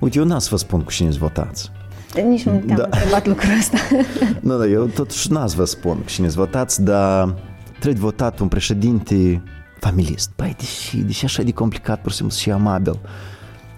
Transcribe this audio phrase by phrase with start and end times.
[0.00, 1.70] Uite, eu n-am să vă spun cu cine votați.
[2.28, 2.84] Nici nu te-am Da.
[2.84, 3.76] întrebat lucrul ăsta.
[4.48, 7.34] Nu, da, eu totuși n-am să vă spun cu cine votați, dar
[7.78, 9.42] trebuie votat un președinte
[9.80, 10.30] familist.
[10.36, 12.98] Băi, deși, deși așa de complicat, pur și simplu, și amabil.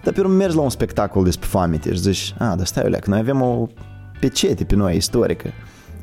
[0.03, 2.99] Dar pe urmă mergi la un spectacol despre foamete și zici, a, dar stai, Olea,
[2.99, 3.67] că noi avem o
[4.19, 5.49] pecete pe noi istorică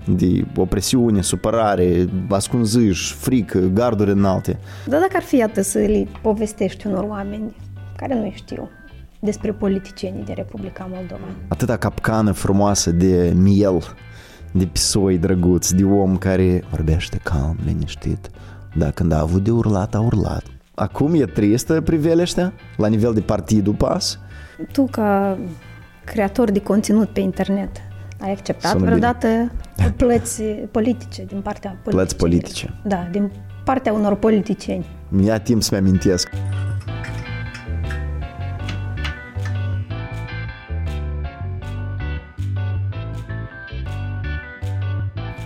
[0.05, 4.59] de opresiune, supărare, ascunzâși, frică, garduri înalte.
[4.87, 7.57] Dar dacă ar fi, iată, să le povestești unor oameni
[7.97, 8.69] care nu știu
[9.27, 11.27] despre politicienii de Republica Moldova.
[11.49, 13.83] Atâta capcană frumoasă de miel,
[14.53, 18.31] de pisoi drăguț, de om care vorbește calm, liniștit,
[18.75, 20.43] dar când a avut de urlat, a urlat.
[20.75, 24.19] Acum e tristă priveliștea la nivel de partidul PAS.
[24.73, 25.39] Tu, ca
[26.05, 27.71] creator de conținut pe internet,
[28.21, 29.27] ai acceptat Sună vreodată
[29.97, 32.05] plăți politice din partea politicienilor?
[32.05, 32.75] Plăți politice.
[32.85, 33.31] Da, din
[33.65, 34.87] partea unor politicieni.
[35.09, 36.31] Mi-a timp să-mi amintesc.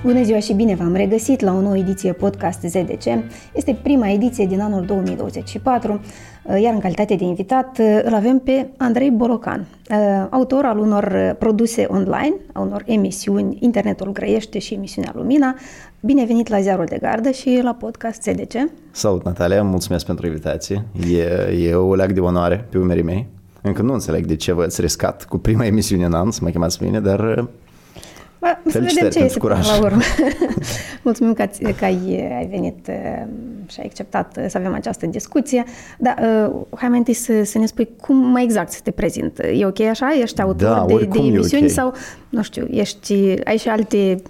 [0.05, 3.05] Bună ziua și bine v-am regăsit la o nouă ediție podcast ZDC.
[3.55, 6.01] Este prima ediție din anul 2024,
[6.63, 9.67] iar în calitate de invitat îl avem pe Andrei Bolocan,
[10.31, 15.55] autor al unor produse online, a unor emisiuni Internetul Grăiește și emisiunea Lumina.
[16.01, 18.55] Bine venit la Ziarul de Gardă și la podcast ZDC.
[18.91, 20.85] Salut, Natalia, mulțumesc pentru invitație.
[21.11, 23.27] E, e o leac de onoare pe umerii mei.
[23.63, 26.79] Încă nu înțeleg de ce v-ați riscat cu prima emisiune în an să mă chemați
[26.79, 27.49] pe mine, dar
[28.41, 29.69] Ba, să vedem Felicitări ce pentru este până curaj.
[29.69, 30.03] la urmă.
[31.03, 33.27] Mulțumim că, ați, că ai, ai venit uh,
[33.67, 35.65] și ai acceptat uh, să avem această discuție.
[35.99, 36.17] Dar
[36.47, 39.39] uh, hai mai întâi să, să ne spui cum mai exact să te prezint.
[39.39, 40.19] E ok așa?
[40.21, 41.71] Ești autor Da, de, de oricum e emisiuni ok.
[41.71, 41.95] sau,
[42.29, 44.23] nu știu, ești, ai și alte uh,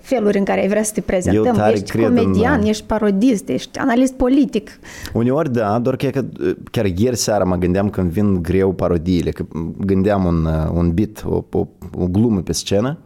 [0.00, 1.44] feluri în care ai vrea să te prezentăm?
[1.44, 4.78] Eu tare ești cred în- comedian, ești parodist, ești analist politic.
[5.12, 6.24] Uneori da, doar că, că
[6.70, 9.44] chiar ieri seara mă gândeam când vin greu parodiile, că
[9.76, 11.66] gândeam un, uh, un bit, o, o,
[11.98, 12.98] o glumă pe scenă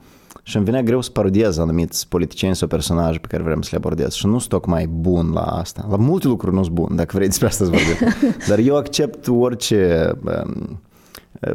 [0.42, 3.77] și îmi venea greu să parodiez anumiți politicieni sau personaje pe care vrem să le
[3.77, 5.86] abordez și nu sunt tocmai bun la asta.
[5.91, 8.14] La multe lucruri nu sunt bun, dacă vrei despre asta să vorbim.
[8.48, 10.80] Dar eu accept orice um,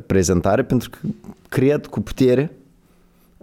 [0.06, 0.98] prezentare pentru că
[1.50, 2.52] cred cu putere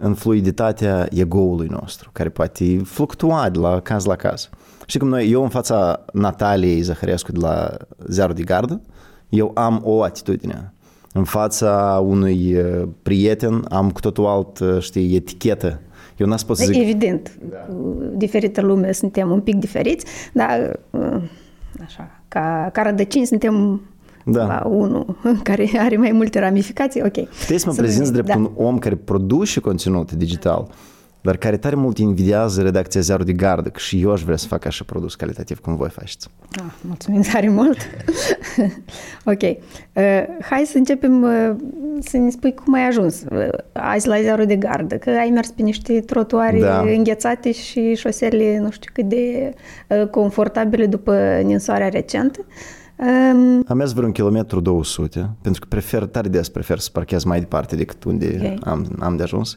[0.03, 4.49] în fluiditatea egoului nostru, care poate fluctua de la caz la caz.
[4.85, 7.77] Știi cum noi, eu în fața Nataliei Zahărescu de la
[8.07, 8.81] Ziarul de Gardă,
[9.29, 10.73] eu am o atitudine.
[11.13, 15.79] În fața unui uh, prieten am cu totul alt, uh, știi, etichetă.
[16.17, 16.81] Eu n-aș pot să zic...
[16.81, 17.37] Evident,
[17.67, 21.21] cu diferită lume suntem un pic diferiți, dar uh,
[21.83, 23.81] așa, ca, ca rădăcini suntem
[24.25, 24.45] Da.
[24.45, 27.11] la unul care are mai multe ramificații, ok.
[27.27, 28.49] Puteți să mă Să prezinți vedem, drept da.
[28.59, 30.67] un om care produce conținut digital,
[31.21, 34.47] dar care tare mult invidiază redacția Ziarul de Gardă, că și eu aș vrea să
[34.47, 36.27] fac așa produs calitativ cum voi faceți.
[36.55, 37.77] Ah, mulțumim tare mult.
[39.25, 39.41] ok.
[39.41, 41.55] Uh, hai să începem uh,
[41.99, 45.49] să ne spui cum ai ajuns uh, azi la ziarul de gardă, că ai mers
[45.49, 46.79] pe niște trotuare Da.
[46.81, 49.53] înghețate și șosele nu știu cât de
[49.87, 52.45] uh, confortabile după ninsoarea recentă.
[52.95, 57.23] Um, Am mers vreo un kilometru 200, pentru că prefer, tare des prefer să parchez
[57.23, 58.67] mai departe decât unde Ok.
[58.67, 59.55] am, am de ajuns.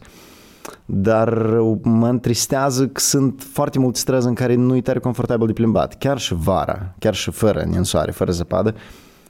[0.85, 1.35] Dar
[1.83, 5.99] mă întristează că sunt foarte multe străzi în care nu e tare confortabil de plimbat,
[5.99, 8.75] chiar și vara, chiar și fără ninsoare, fără zăpadă.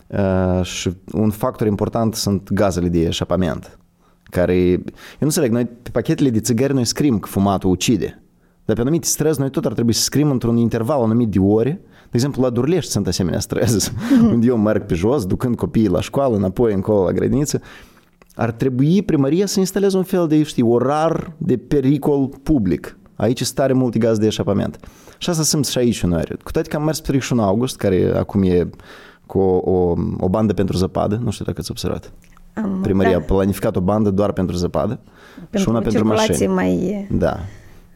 [0.06, 3.78] Uh, și un factor important sunt gazele de eșapament,
[4.22, 4.78] care, eu
[5.18, 8.22] nu înțeleg, noi pe pachetele de țigări noi scrim că fumatul ucide,
[8.64, 11.80] dar pe anumite străzi noi tot ar trebui să scrim într-un interval anumit de ore.
[12.10, 13.92] De exemplu, la Durlești sunt asemenea străzi,
[14.32, 17.60] unde eu merg pe jos, ducând copiii la școală, înapoi încolo la grădiniță.
[18.34, 22.96] Ar trebui primăria să instaleze un fel de, știi, orar de pericol public.
[23.14, 24.78] Aici sunt tare multe gaz de eșapament.
[25.18, 26.36] Și asta simt și aici uneori.
[26.42, 28.68] Cu toate că am mers pe 31 august, care acum e
[29.26, 32.12] cu o, o, o bandă pentru zăpadă, nu știu dacă ați observat.
[32.54, 35.00] am, Primăria da, a planificat o bandă doar pentru zăpadă
[35.34, 36.76] și pentru una o pentru circulație mașini.
[36.78, 37.38] mai Da.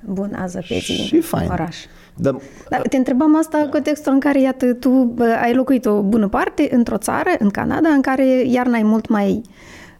[0.04, 1.50] bună a zăpezii Și în fain.
[1.50, 1.76] oraș.
[2.16, 2.37] Dar
[2.69, 6.28] Dar te întrebam asta în contextul în care, iată, tu bă, ai locuit o bună
[6.28, 9.43] parte într-o țară, în Canada, în care iarna e mult mai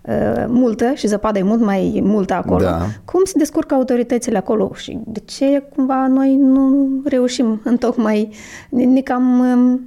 [0.01, 2.65] uh, multă și zăpada e mult mai multă acolo.
[2.65, 2.87] Da.
[3.05, 8.31] Cum se descurcă autoritățile acolo și de ce cumva noi nu reușim în tocmai,
[8.71, 9.81] ne, ne cam um,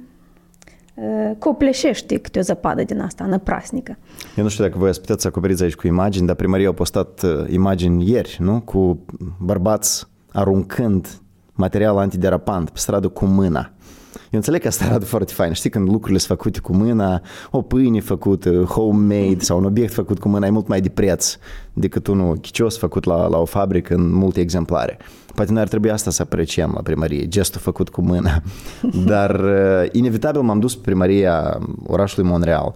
[0.94, 3.96] uh, copleșește câte o zăpadă din asta, năprasnică.
[4.36, 6.72] Eu nu știu dacă voi ați putea să acoperiți aici cu imagini, dar primăria a
[6.72, 8.60] postat uh, imagini ieri, nu?
[8.60, 8.98] Cu
[9.38, 11.08] bărbați aruncând
[11.54, 13.70] material antiderapant pe stradă cu mâna.
[14.14, 15.52] Eu înțeleg că asta arată foarte fain.
[15.52, 17.20] Știi, când lucrurile sunt făcute cu mâna,
[17.50, 21.36] o pâine făcută, homemade sau un obiect făcut cu mâna e mult mai de preț
[21.72, 24.98] decât unul chicios făcut la, la o fabrică în multe exemplare.
[25.34, 28.42] Poate noi ar trebui asta să apreciem la primărie, gestul făcut cu mâna.
[29.06, 32.74] Dar uh, inevitabil m-am dus pe primăria orașului Montreal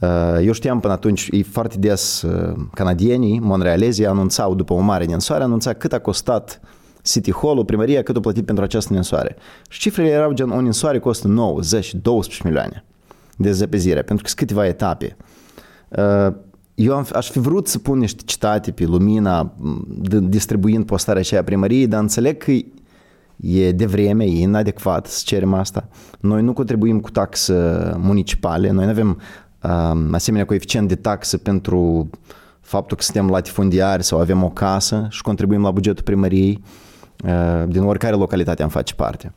[0.00, 5.04] Uh, eu știam până atunci, e foarte des uh, canadienii, monrealezii anunțau după o mare
[5.04, 6.60] ninsoare, anunța cât a costat
[7.08, 9.36] City Hall-ul, primăria, cât a plătit pentru această ninsoare.
[9.68, 12.84] Și cifrele erau gen, o ninsoare costă 9, 10, 12 milioane
[13.36, 15.16] de zăpezire, pentru că sunt câteva etape.
[15.88, 16.34] Uh,
[16.74, 19.54] eu am, aș fi vrut să pun niște citate pe lumina,
[20.20, 22.50] distribuind postarea aceea primăriei, dar înțeleg că
[23.36, 25.88] e de vreme, e inadecvat să cerem asta.
[26.20, 27.54] Noi nu contribuim cu taxe
[27.96, 29.20] municipale, noi nu avem
[29.62, 32.10] uh, asemenea coeficient de taxă pentru
[32.60, 36.68] faptul că suntem latifundiari sau avem o casă și contribuim la bugetul primăriei uh,
[37.66, 39.32] din oricare localitate am face parte.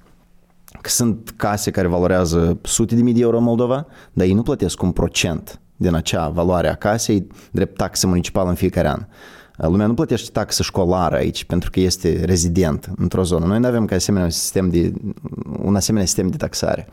[0.81, 4.41] Că sunt case care valorează sute de mii de euro în Moldova, dar ei nu
[4.41, 9.05] plătesc un procent din acea valoare a casei drept taxă municipală în fiecare an.
[9.57, 13.45] Lumea nu plătește taxă școlară aici pentru că este rezident într-o zonă.
[13.45, 14.93] Noi nu avem ca asemenea un, sistem de,
[15.61, 16.87] un asemenea sistem de taxare.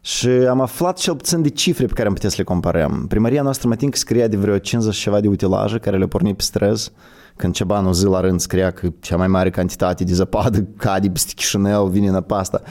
[0.00, 3.06] Și am aflat cel puțin de cifre pe care am putea să le comparăm.
[3.08, 6.42] Primăria noastră mă că scria de vreo 50 ceva de utilaje care le porni pe
[6.42, 6.92] străzi,
[7.40, 11.10] când ceva nu zi la rând scria că cea mai mare cantitate de zăpadă cade
[11.10, 12.62] peste Chișinău, vine în pasta.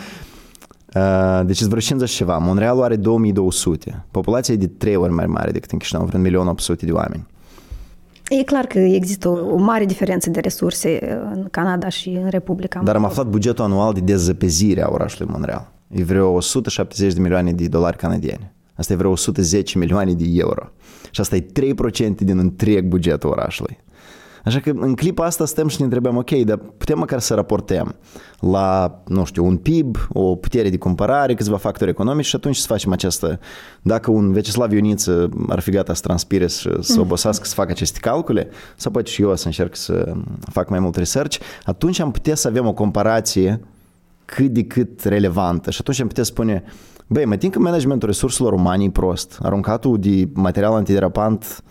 [0.95, 2.38] Uh, deci vreo 50 ceva.
[2.38, 4.06] Montreal are 2200.
[4.12, 7.25] Populația e de 3 ori mai mare decât în Chișinău, vreo 1.800 de oameni.
[8.30, 12.81] E clar că există o, o mare diferență de resurse în Canada și în Republica
[12.83, 15.72] Dar am aflat bugetul anual de dezăpezire a orașului Montreal.
[15.88, 18.51] E vreo 170 de milioane de dolari canadieni.
[18.75, 20.72] Asta e vreo 110 milioane de euro.
[21.12, 21.45] Și asta e
[22.12, 23.77] 3% din întreg bugetul orașului.
[24.45, 27.95] Așa că în clipa asta stăm și ne întrebăm, ok, dar putem măcar să raportăm
[28.39, 32.68] la, nu știu, un PIB, o putere de cumpărare, câțiva factori economici și atunci să
[32.68, 33.39] facem această,
[33.81, 37.01] dacă un Veceslav Ioniță ar fi gata să transpire și să mm.
[37.01, 40.13] obosească să facă aceste calcule, sau poate și eu să încerc să
[40.51, 43.62] fac mai mult research, atunci am putea să avem o comparație
[44.25, 46.63] cât de cât relevantă și atunci am putea spune,
[47.07, 51.63] băi, mă tin că managementul resurselor umane e prost, aruncatul de material antiderapant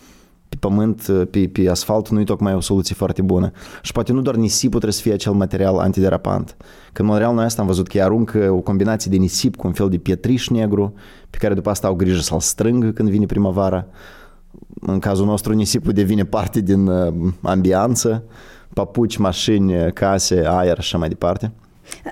[0.49, 3.51] pe pământ, pe, pe asfalt, nu e tocmai o soluție foarte bună.
[3.83, 6.57] Și poate nu doar nisipul trebuie să fie acel material antiderapant.
[6.93, 9.73] Că în Montreal noi asta am văzut că aruncă o combinație de nisip cu un
[9.73, 10.95] fel de pietriș negru,
[11.31, 13.87] pe care după asta au grijă să-l strângă când vine primăvara.
[14.81, 18.25] În cazul nostru nisipul devine parte din uh, ambianță,
[18.75, 21.53] papuci, mașini, case, aer și așa mai departe.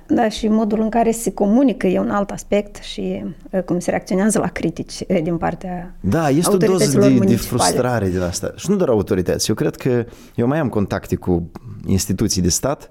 [0.07, 3.25] Da, și modul în care se comunică e un alt aspect și
[3.65, 8.21] cum se reacționează la critici din partea Da, este o doză de, de frustrare din
[8.21, 8.53] asta.
[8.57, 9.49] Și nu doar autorități.
[9.49, 11.51] Eu cred că eu mai am contacte cu
[11.87, 12.91] instituții de stat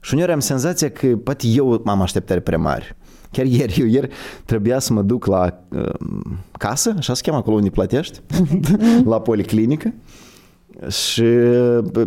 [0.00, 2.96] și uneori am senzația că poate eu am așteptări prea mari.
[3.30, 4.08] Chiar ieri, eu ieri
[4.44, 5.88] trebuia să mă duc la uh,
[6.58, 8.20] casă, așa se cheamă acolo unde plătești,
[9.12, 9.94] la policlinică.
[10.88, 11.24] Și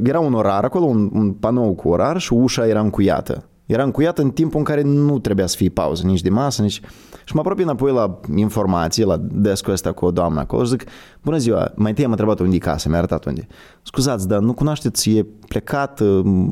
[0.04, 3.44] era un orar acolo, un, un panou cu orar și ușa era încuiată.
[3.68, 6.82] Era încuiat în timpul în care nu trebuia să fie pauză, nici de masă, nici...
[7.26, 10.84] Și mă apropii înapoi la informații, la descul ăsta cu o doamnă acolo și zic,
[11.22, 13.48] bună ziua, mai întâi am întrebat unde e casa, mi-a arătat unde.
[13.82, 16.02] Scuzați, dar nu cunoașteți, e plecat,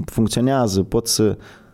[0.05, 1.23] funcționează, pot să...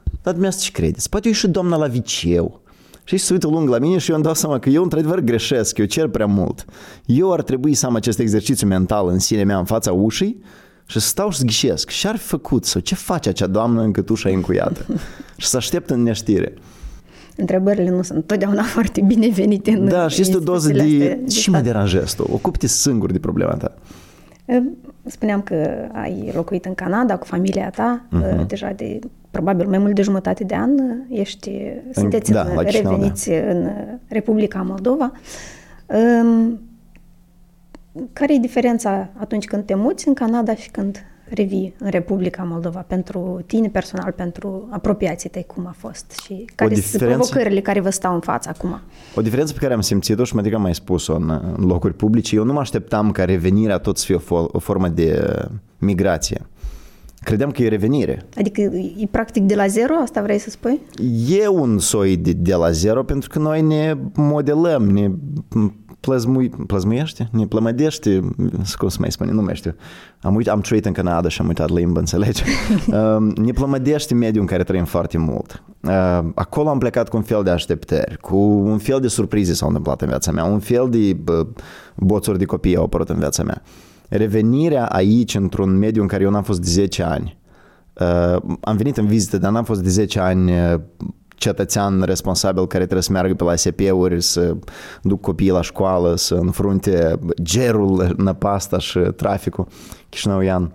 [0.03, 1.09] Dar dumneavoastră ce credeți?
[1.09, 2.61] Poate eu și doamna la viceu.
[3.03, 5.77] Și se uită lung la mine și eu îmi dau seama că eu într-adevăr greșesc,
[5.77, 6.65] eu cer prea mult.
[7.05, 10.41] Eu ar trebui să am acest exercițiu mental în sine mea în fața ușii
[10.91, 11.89] și stau și zghișesc.
[11.89, 14.85] Ce ar fi făcut sau ce face acea doamnă încât ușa e încuiată?
[15.37, 16.53] și să aștept în neștire.
[17.35, 19.71] Întrebările nu sunt întotdeauna foarte binevenite.
[19.71, 22.27] În da, și este o doză de, de ce mă deranjezi tu?
[22.31, 23.73] Ocupi-te singur de problema ta.
[25.05, 28.47] Spuneam că ai locuit în Canada cu familia ta uh-huh.
[28.47, 30.71] deja de probabil mai mult de jumătate de an.
[31.09, 31.61] Ești,
[31.93, 33.35] sunteți da, în, reveniți da.
[33.35, 33.69] în
[34.07, 35.11] Republica Moldova.
[38.13, 42.79] Care e diferența atunci când te muți în Canada și când revii în Republica Moldova
[42.87, 47.89] pentru tine personal, pentru apropiații tăi, cum a fost și care sunt provocările care vă
[47.89, 48.79] stau în față acum?
[49.15, 51.93] O diferență pe care am simțit-o și mă adică am mai spus-o în, în locuri
[51.93, 55.49] publice, eu nu mă așteptam ca revenirea tot să fie o, o formă de uh,
[55.77, 56.41] migrație.
[57.23, 58.25] Credeam că e revenire.
[58.37, 58.61] Adică
[58.97, 60.81] e practic de la zero, asta vrei să spui?
[61.41, 65.11] E un soi de, de la zero pentru că noi ne modelăm, ne
[65.99, 67.29] plăzmui, plăzmuiește?
[67.31, 68.19] Ne plămădește?
[68.77, 69.31] Cum să mai spune?
[69.31, 69.75] Nu mai știu.
[70.21, 72.43] Am, uit, am trăit în Canada și am uitat limba, înțelegi?
[72.87, 75.63] uh, ne plămădește mediul în care trăim foarte mult.
[75.81, 79.67] Uh, acolo am plecat cu un fel de așteptări, cu un fel de surprize s-au
[79.67, 81.47] întâmplat în viața mea, un fel de uh,
[81.95, 83.61] boțuri de copii au apărut în viața mea.
[84.17, 87.39] Revenirea aici, într-un mediu în care eu n-am fost de 10 ani,
[88.01, 90.79] Uh, am venit în vizită, dar n-am fost de 10 ani uh,
[91.35, 94.55] cetățean responsabil care trebuie să meargă pe la SP-uri, să
[95.01, 99.67] duc copiii la școală, să înfrunte gerul, năpasta și traficul
[100.09, 100.73] chișinăuian.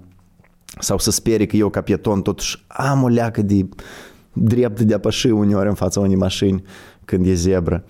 [0.79, 3.69] Sau să sperie că eu ca pieton totuși am o leacă de
[4.33, 6.63] drept de a păși uneori în fața unei mașini
[7.05, 7.85] când e zebră.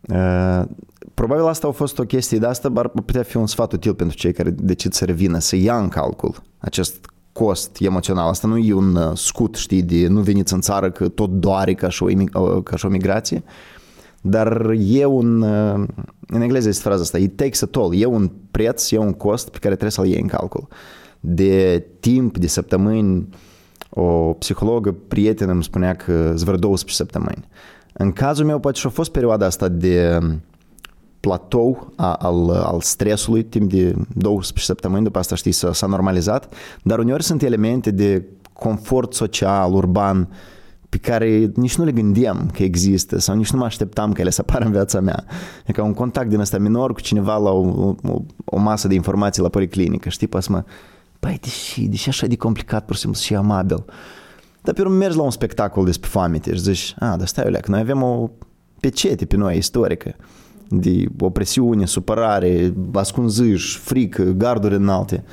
[0.00, 0.62] Uh,
[1.14, 4.16] probabil asta a fost o chestie de asta, dar putea fi un sfat util pentru
[4.16, 8.28] cei care decid să revină, să ia în calcul acest cost emoțional.
[8.28, 11.74] Asta nu e un uh, scut, știi, de nu veniți în țară că tot doare
[11.74, 12.08] ca și o,
[12.40, 13.42] uh, ca și o migrație,
[14.20, 15.86] dar e un, uh,
[16.26, 19.48] în engleză este fraza asta, it takes a toll, e un preț, e un cost
[19.48, 20.68] pe care trebuie să-l iei în calcul.
[21.20, 23.28] De timp, de săptămâni,
[23.90, 27.48] o psihologă prietenă îmi spunea că îți vreo 12 săptămâni.
[27.92, 30.18] În cazul meu poate și-a fost perioada asta de
[31.22, 36.98] platou a, al, al stresului timp de 12 săptămâni, după asta știi s-a normalizat, dar
[36.98, 40.28] uneori sunt elemente de confort social, urban,
[40.88, 44.30] pe care nici nu le gândeam că există sau nici nu mă așteptam că ele
[44.30, 45.24] să apară în viața mea.
[45.66, 48.94] E ca un contact din ăsta minor cu cineva la o, o, o masă de
[48.94, 50.64] informații la policlinică, știi, pas mă,
[51.20, 53.84] băi, deși, deși așa de complicat, pur și simplu, și amabil.
[54.62, 57.70] Dar pe urmă mergi la un spectacol despre foamete și zici, a, dar stai, că
[57.70, 58.30] noi avem o
[58.80, 60.14] pecete pe noi istorică
[60.68, 65.24] de opresiune, supărare, ascunzâși, frică, garduri înalte.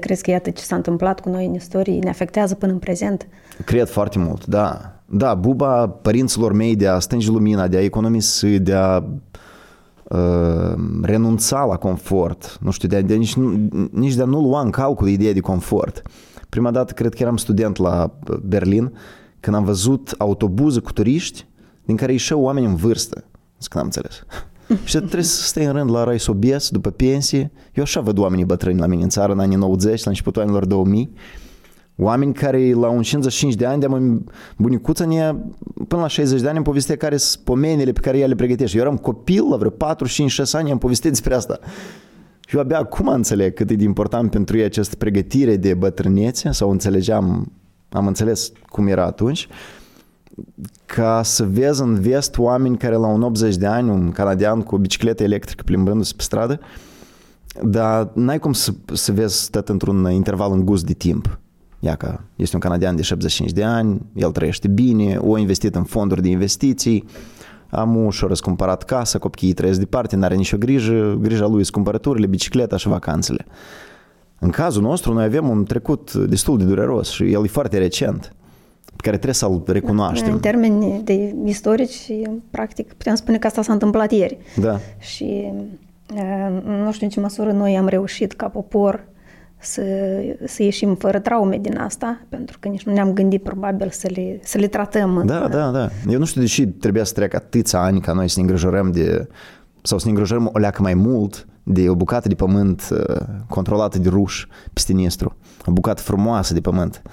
[0.00, 3.28] Crezi că iată ce s-a întâmplat cu noi în istorie ne afectează până în prezent?
[3.64, 4.94] Cred foarte mult, da.
[5.12, 9.04] Da, buba părinților mei de a stânge lumina, de a economisi, de a
[10.02, 13.34] uh, renunța la confort, nu știu, de a, de a, nici,
[13.90, 16.02] nici de a nu lua în calcul ideea de confort.
[16.48, 18.92] Prima dată cred că eram student la Berlin,
[19.40, 21.46] când am văzut autobuze cu turiști
[21.84, 23.24] din care ieșeau oameni în vârstă.
[23.60, 24.24] Zic, n-am înțeles.
[24.84, 27.50] și trebuie să stai în rând la rai sobies, după pensie.
[27.74, 30.64] Eu așa văd oamenii bătrâni la mine în țară, în anii 90, la începutul anilor
[30.64, 31.12] 2000.
[31.96, 33.86] Oameni care la un 55 de ani, de
[34.56, 35.34] bunicuța ne,
[35.88, 38.76] până la 60 de ani, îmi povestea care sunt pomenile pe care ea le pregătește.
[38.76, 41.58] Eu eram copil, la vreo 4, 5, 6 ani, am povestit despre asta.
[42.46, 46.50] Și eu abia acum înțeleg cât e de important pentru ei această pregătire de bătrânețe,
[46.50, 47.52] sau înțelegeam,
[47.88, 49.48] am înțeles cum era atunci
[50.86, 54.74] ca să vezi în vest oameni care la un 80 de ani, un canadian cu
[54.74, 56.60] o bicicletă electrică plimbându-se pe stradă,
[57.62, 61.38] dar n-ai cum să, să vezi tot într-un interval îngust de timp.
[61.78, 65.84] Ia că este un canadian de 75 de ani, el trăiește bine, o investit în
[65.84, 67.04] fonduri de investiții,
[67.70, 72.76] am și-a răscumpărat casa, copiii trăiesc departe, n-are nicio grijă, grija lui sunt cumpărăturile, bicicleta
[72.76, 73.46] și vacanțele.
[74.38, 78.34] În cazul nostru, noi avem un trecut destul de dureros și el e foarte recent
[79.00, 80.32] pe care trebuie să-l recunoaștem.
[80.32, 82.12] În termeni de istorici,
[82.50, 84.38] practic, putem spune că asta s-a întâmplat ieri.
[84.56, 84.78] Da.
[84.98, 85.52] Și
[86.84, 89.04] nu știu în ce măsură noi am reușit ca popor
[89.58, 89.82] să,
[90.46, 94.40] să ieșim fără traume din asta, pentru că nici nu ne-am gândit probabil să le,
[94.42, 95.22] să le tratăm.
[95.26, 95.88] Da, da, da.
[96.08, 98.90] Eu nu știu de ce trebuia să treacă atâția ani ca noi să ne îngrijorăm
[98.90, 99.28] de,
[99.82, 102.88] sau să ne îngrijorăm o leacă mai mult de o bucată de pământ
[103.48, 107.10] controlată de ruși peste Nistru, o bucată frumoasă de pământ Uh,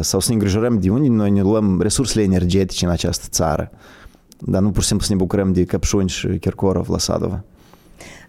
[0.00, 3.70] sau să ne îngrijorăm de unde noi ne luăm resursele energetice în această țară,
[4.38, 7.42] dar nu pur și simplu să ne bucurăm de Căpșuni și Kirkorov la Sadova.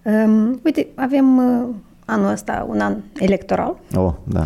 [0.03, 1.67] Um, uite, avem uh,
[2.05, 3.79] anul ăsta un an electoral.
[3.95, 4.41] Oh, da.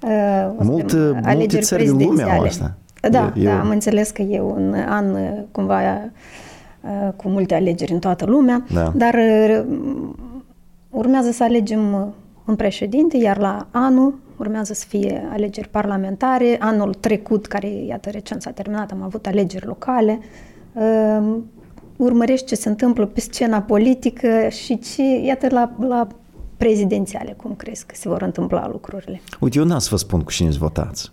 [0.00, 2.74] Uh, Mult, multe țări din lume au asta.
[3.10, 5.80] Da, eu, da, am înțeles că e un an uh, cumva
[6.80, 8.92] uh, cu multe alegeri în toată lumea, da.
[8.96, 9.64] dar uh,
[10.90, 12.14] urmează să alegem
[12.44, 16.56] un președinte, iar la anul urmează să fie alegeri parlamentare.
[16.60, 20.18] Anul trecut, care iată recent s-a terminat, am avut alegeri locale.
[20.74, 21.50] Ehm,
[21.96, 26.06] urmărești ce se întâmplă pe scena politică și ce, iată, la, la
[26.56, 29.20] prezidențiale, cum crezi că se vor întâmpla lucrurile?
[29.40, 31.12] Uite, eu n-am să vă spun cu cine votați.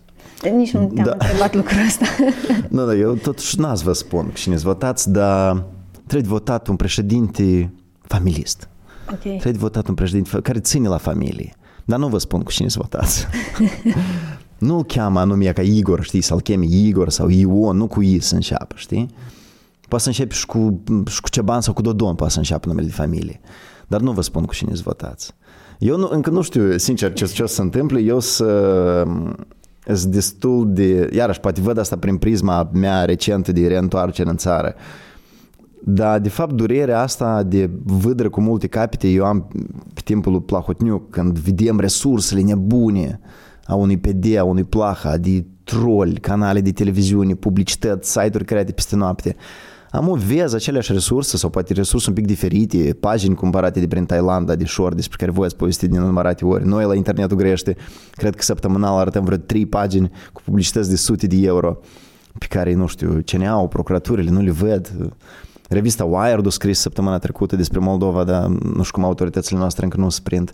[0.54, 1.12] Nici nu te-am da.
[1.12, 2.04] întrebat lucrul ăsta.
[2.76, 5.64] nu, da, eu totuși n-am să vă spun cu cine votați, dar
[6.06, 8.68] trebuie votat un președinte familist.
[9.12, 9.36] Okay.
[9.36, 11.54] Trebuie votat un președinte care ține la familie.
[11.84, 13.26] Dar nu vă spun cu cine să votați.
[14.58, 18.18] nu îl cheamă anume ca Igor, știi, să-l chemi Igor sau Ion, nu cu I
[18.20, 19.14] să înceapă, știi?
[19.88, 22.86] Poate să începi și cu, și cu Ceban sau cu Dodon, poate să înceapă numele
[22.86, 23.40] de familie.
[23.86, 25.34] Dar nu vă spun cu cine să votați.
[25.78, 28.00] Eu nu, încă nu știu, sincer, ce, ce o să se întâmple.
[28.00, 29.04] Eu să
[29.86, 31.10] sunt destul de...
[31.12, 34.74] Iarăși, poate văd asta prin prisma mea recentă de reîntoarcere în țară.
[35.84, 39.48] Dar, de fapt, durerea asta de vâdră cu multe capete eu am
[39.94, 43.20] pe timpul lui Plahotniuc, când vedem resursele nebune
[43.64, 48.96] a unui PD, a unui Plaha, de troli, canale de televiziune, publicități, site-uri create peste
[48.96, 49.36] noapte.
[49.90, 54.04] Am o vezi aceleași resurse sau poate resurse un pic diferite, pagini cumpărate de prin
[54.04, 56.66] Thailanda, de short, despre care voi ați povestit din numărate ori.
[56.66, 57.76] Noi la internetul grește,
[58.10, 61.78] cred că săptămânal arătăm vreo trei pagini cu publicități de sute de euro
[62.38, 65.12] pe care, nu știu, CNA-ul, procuraturile nu le văd
[65.72, 69.96] Revista Wired a scris săptămâna trecută despre Moldova, dar nu știu cum autoritățile noastre încă
[69.96, 70.50] nu se prind.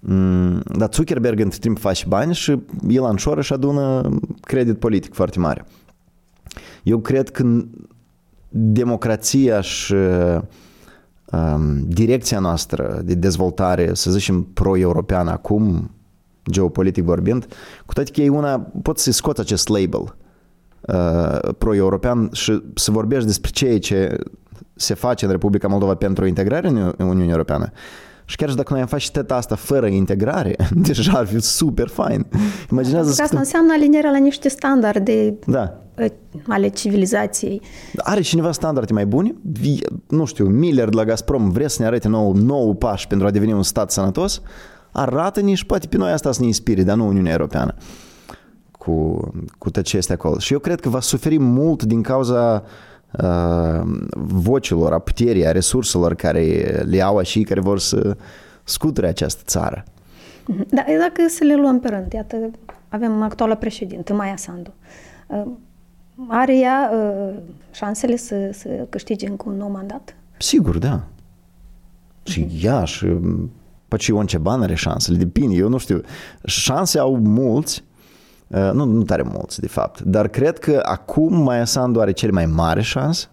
[0.00, 4.08] Mm, dar Zuckerberg între timp face bani și Ilan Șor își adună
[4.40, 5.66] credit politic foarte mare.
[6.82, 7.44] Eu cred că
[8.48, 9.94] democrația și
[11.32, 15.90] um, direcția noastră de dezvoltare, să zicem, pro-europeană acum,
[16.50, 17.46] geopolitic vorbind,
[17.86, 20.16] cu toate că e una, poți să scoți acest label
[20.80, 24.18] uh, pro-european și să vorbești despre ceea ce
[24.74, 27.72] se face în Republica Moldova pentru integrare în Uniunea Europeană.
[28.24, 30.56] Și chiar și dacă noi am face teta asta fără integrare,
[30.88, 32.26] deja ar fi super fain.
[32.70, 35.76] Imaginează că asta înseamnă alinierea la niște standarde da.
[35.98, 36.06] Ă,
[36.48, 37.62] ale civilizației.
[37.96, 39.34] Are cineva standarde mai bune?
[40.08, 43.30] Nu știu, Miller de la Gazprom vrea să ne arate nou, nou pași pentru a
[43.30, 44.42] deveni un stat sănătos?
[44.92, 47.74] Arată-ne și poate pe noi asta să ne inspire, dar nu Uniunea Europeană
[48.70, 49.20] cu,
[49.58, 50.38] cu tot ce este acolo.
[50.38, 52.91] Și eu cred că va suferi mult din cauza uh,
[54.14, 56.42] vocilor, a puterii, a resurselor care
[56.86, 58.16] le au și care vor să
[58.64, 59.84] scuture această țară.
[60.46, 62.36] Da, dacă să le luăm pe rând, iată,
[62.88, 64.74] avem actuala președintă, Maia Sandu.
[65.26, 65.42] Uh,
[66.28, 67.34] are ea uh,
[67.70, 70.16] șansele să, să câștige încă un nou mandat?
[70.38, 71.02] Sigur, da.
[72.22, 73.06] Și ea și
[73.88, 76.00] poate și Ion Ceban are șansele, depinde, eu nu știu.
[76.44, 77.91] Șanse au mulți, uh,
[78.52, 82.46] nu, nu tare mulți, de fapt, dar cred că acum Maia Sandu are cele mai
[82.46, 83.26] mari șanse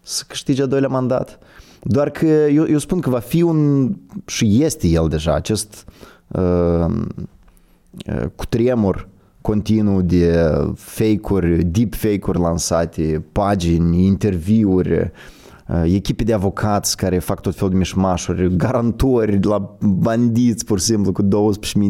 [0.00, 1.38] să câștige a doilea mandat.
[1.82, 3.90] Doar că eu, eu spun că va fi un,
[4.26, 5.84] și este el deja, acest
[6.28, 6.86] uh,
[8.06, 9.08] uh, cutremur
[9.40, 15.04] continuu de fake-uri, deep fake-uri lansate, pagini, interviuri, uh,
[15.84, 21.12] echipe de avocați care fac tot felul de mișmașuri, garantori la bandiți, pur și simplu,
[21.12, 21.28] cu 12.000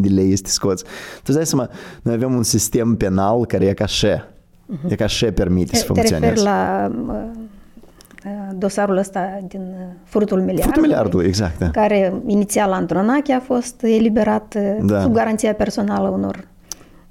[0.00, 0.84] de lei este scoți.
[1.22, 1.68] Tu dai seama,
[2.02, 4.26] noi avem un sistem penal care e ca așa.
[4.26, 4.90] Uh-huh.
[4.90, 6.32] E ca așa permite să funcționeze.
[6.32, 7.14] Te la uh,
[8.24, 10.64] uh, dosarul ăsta din furtul miliardului.
[10.64, 11.58] Furtul miliardului, exact.
[11.58, 11.70] Da.
[11.70, 15.00] Care inițial Andronache a fost eliberat da.
[15.00, 16.48] sub garanția personală unor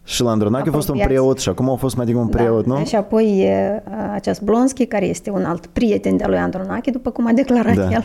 [0.10, 2.38] și la Andronache a fost un preot și acum a fost mai degrabă un da.
[2.38, 2.78] preot, da.
[2.78, 2.86] nu?
[2.86, 7.28] Și apoi e acest Blonski, care este un alt prieten de-a lui Andronache, după cum
[7.28, 7.84] a declarat da.
[7.84, 7.92] el.
[7.92, 8.04] Eu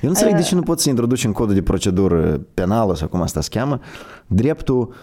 [0.00, 3.08] nu înțeleg uh, de ce nu poți să introduci în codul de procedură penală sau
[3.08, 3.80] cum asta se cheamă,
[4.26, 4.94] dreptul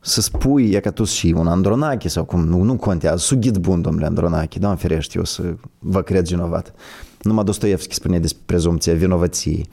[0.00, 3.82] să spui, e ca tu și un Andronache sau cum, nu, nu contează, sughit bun,
[3.82, 5.42] domnule Andronache, da, ferești eu să
[5.78, 6.74] vă cred vinovat.
[7.22, 9.68] Numai Dostoevski spune despre prezumția vinovăției.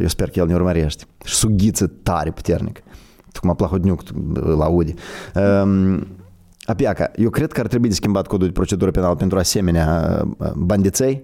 [0.00, 1.04] Eu sper că el ne urmărește.
[1.24, 2.82] Și sughiță tare puternic
[3.38, 4.02] cum Plahodniuc
[4.34, 4.94] îl aude.
[5.34, 6.06] Um,
[6.64, 10.50] Apiaca, eu cred că ar trebui de schimbat codul de procedură penală pentru asemenea uh,
[10.54, 11.22] bandiței,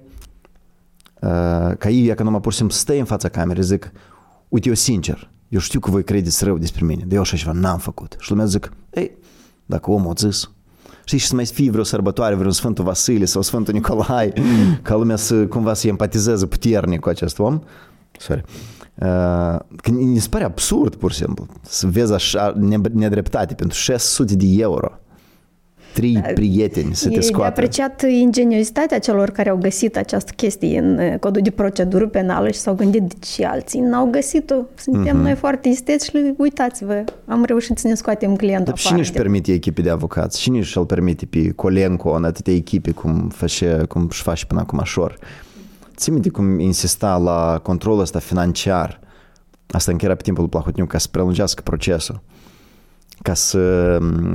[1.21, 1.31] uh,
[1.79, 3.93] ca ei, că numai pur și simplu stă în fața camerei, zic,
[4.49, 7.53] uite, eu sincer, eu știu că voi credeți rău despre mine, dar eu așa ceva
[7.53, 8.17] n-am făcut.
[8.19, 9.11] Și lumea zic, ei,
[9.67, 10.51] dacă omul a zis,
[11.05, 14.33] știi, și să mai fie vreo sărbătoare, vreo Sfântul Vasile sau Sfântul Nicolae,
[14.83, 17.61] ca lumea să cumva să empatizeze puternic cu acest om.
[18.19, 18.45] Sorry.
[19.77, 22.55] Că mi se pare absurd, pur și simplu, să vezi așa
[22.93, 24.93] nedreptate pentru 600 de euro.
[25.93, 27.45] Trei da, prieteni să te scoată.
[27.45, 32.59] E apreciat ingeniozitatea celor care au găsit această chestie în codul de procedură penală și
[32.59, 34.55] s-au gândit de ce alții n-au găsit-o.
[34.75, 35.23] Suntem uh-huh.
[35.23, 39.53] noi foarte isteți și uitați-vă, am reușit să ne scoatem clientul Dar cine își permite
[39.53, 40.41] echipe de avocați?
[40.41, 44.79] Cine își-l permite pe Colenco în atâtea echipe cum, face, cum își face până acum
[44.79, 45.15] așa?
[46.03, 49.01] Ții minte cum insista la controlul ăsta financiar,
[49.71, 52.23] asta încă era pe timpul lui Plahotniuc, ca să prelungească procesul,
[53.23, 53.59] ca să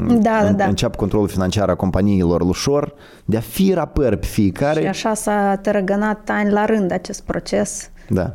[0.08, 0.66] da, în, da.
[0.66, 2.94] înceapă controlul financiar a companiilor ușor,
[3.26, 4.82] de a fi rapăr pe fiecare.
[4.82, 7.90] Și așa s-a tărăgănat ani la rând acest proces.
[8.10, 8.34] Da.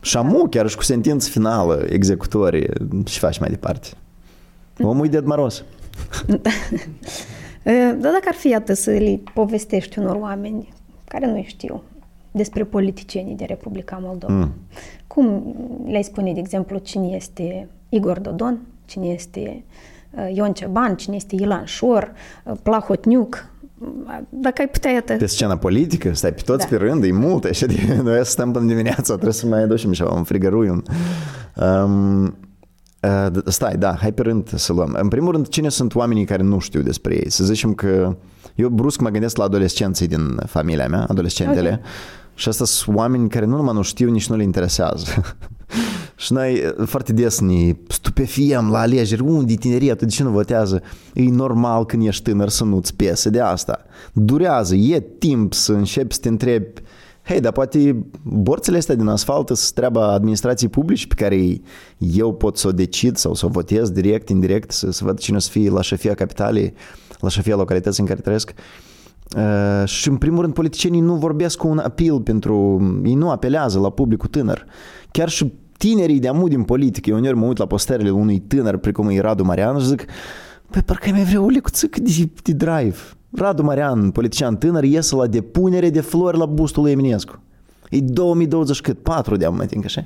[0.00, 2.68] Și amu, chiar și cu sentință finală, executorii,
[3.06, 3.88] și faci mai departe.
[4.80, 5.64] Omul e de maros.
[8.00, 10.68] Dar dacă ar fi atât să le povestești unor oameni
[11.04, 11.82] care nu știu
[12.30, 14.32] despre politicienii de Republica Moldova.
[14.32, 14.52] Mm.
[15.06, 15.54] Cum
[15.86, 19.64] le-ai spune, de exemplu, cine este Igor Dodon, cine este
[20.10, 22.12] uh, Ion Ceban, cine este Ilan Șor,
[22.44, 23.48] uh, Plahotniuc,
[24.28, 25.16] dacă ai putea, iată...
[25.16, 26.76] Pe scena politică, stai pe toți da.
[26.76, 27.74] pe rând, e mult, așa de...
[28.04, 30.68] Noi stăm până dimineața, trebuie să mai aducem ceva, un frigărui.
[30.68, 32.24] Um,
[33.00, 34.96] uh, stai, da, hai pe rând să luăm.
[35.00, 37.30] În primul rând, cine sunt oamenii care nu știu despre ei?
[37.30, 38.16] Să zicem că
[38.54, 41.80] eu brusc mă gândesc la adolescenții din familia mea, adolescentele, okay.
[42.40, 45.04] Și asta sunt oameni care nu numai nu știu, nici nu le interesează.
[46.16, 49.20] și noi foarte des ne stupefiem la alegeri.
[49.20, 50.82] Unde tinerii De ce nu votează?
[51.14, 53.84] E normal când ești tânăr să nu-ți piese de asta.
[54.12, 56.80] Durează, e timp să începi să te întrebi
[57.22, 61.60] Hei, dar poate borțele astea din asfalt sunt treaba administrației publice pe care
[61.98, 65.36] eu pot să o decid sau să o votez direct, indirect, să, să văd cine
[65.36, 66.74] o să fie la șefia capitalei,
[67.18, 68.52] la șefia localității în care trăiesc.
[68.56, 68.89] Uh,
[69.84, 73.90] și în primul rând politicienii nu vorbesc cu un apel pentru, ei nu apelează la
[73.90, 74.66] publicul tânăr.
[75.10, 78.76] Chiar și tinerii de amul din politică, eu uneori mă uit la posterele unui tânăr
[78.76, 80.04] precum e Radu Marian și zic,
[80.70, 82.96] păi parcă mai vreau o lecuțică de, de drive.
[83.30, 87.42] Radu Marian, politician tânăr, iese la depunere de flori la bustul lui Eminescu.
[87.90, 88.98] E 2020 cât?
[88.98, 90.04] 4 de mă tinc așa.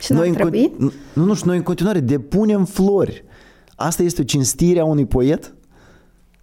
[0.00, 3.24] Și noi, în, nu, nu, și noi în continuare depunem flori.
[3.76, 5.54] Asta este o cinstire a unui poet?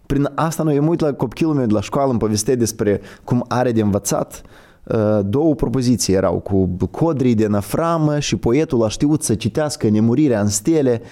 [0.06, 3.44] Prin asta noi am uit la copilul meu de la școală, îmi povestea despre cum
[3.48, 4.42] are de învățat.
[4.84, 10.40] Uh, două propoziții erau cu codrii de năframă și poetul a știut să citească Nemurirea
[10.40, 11.02] în stele.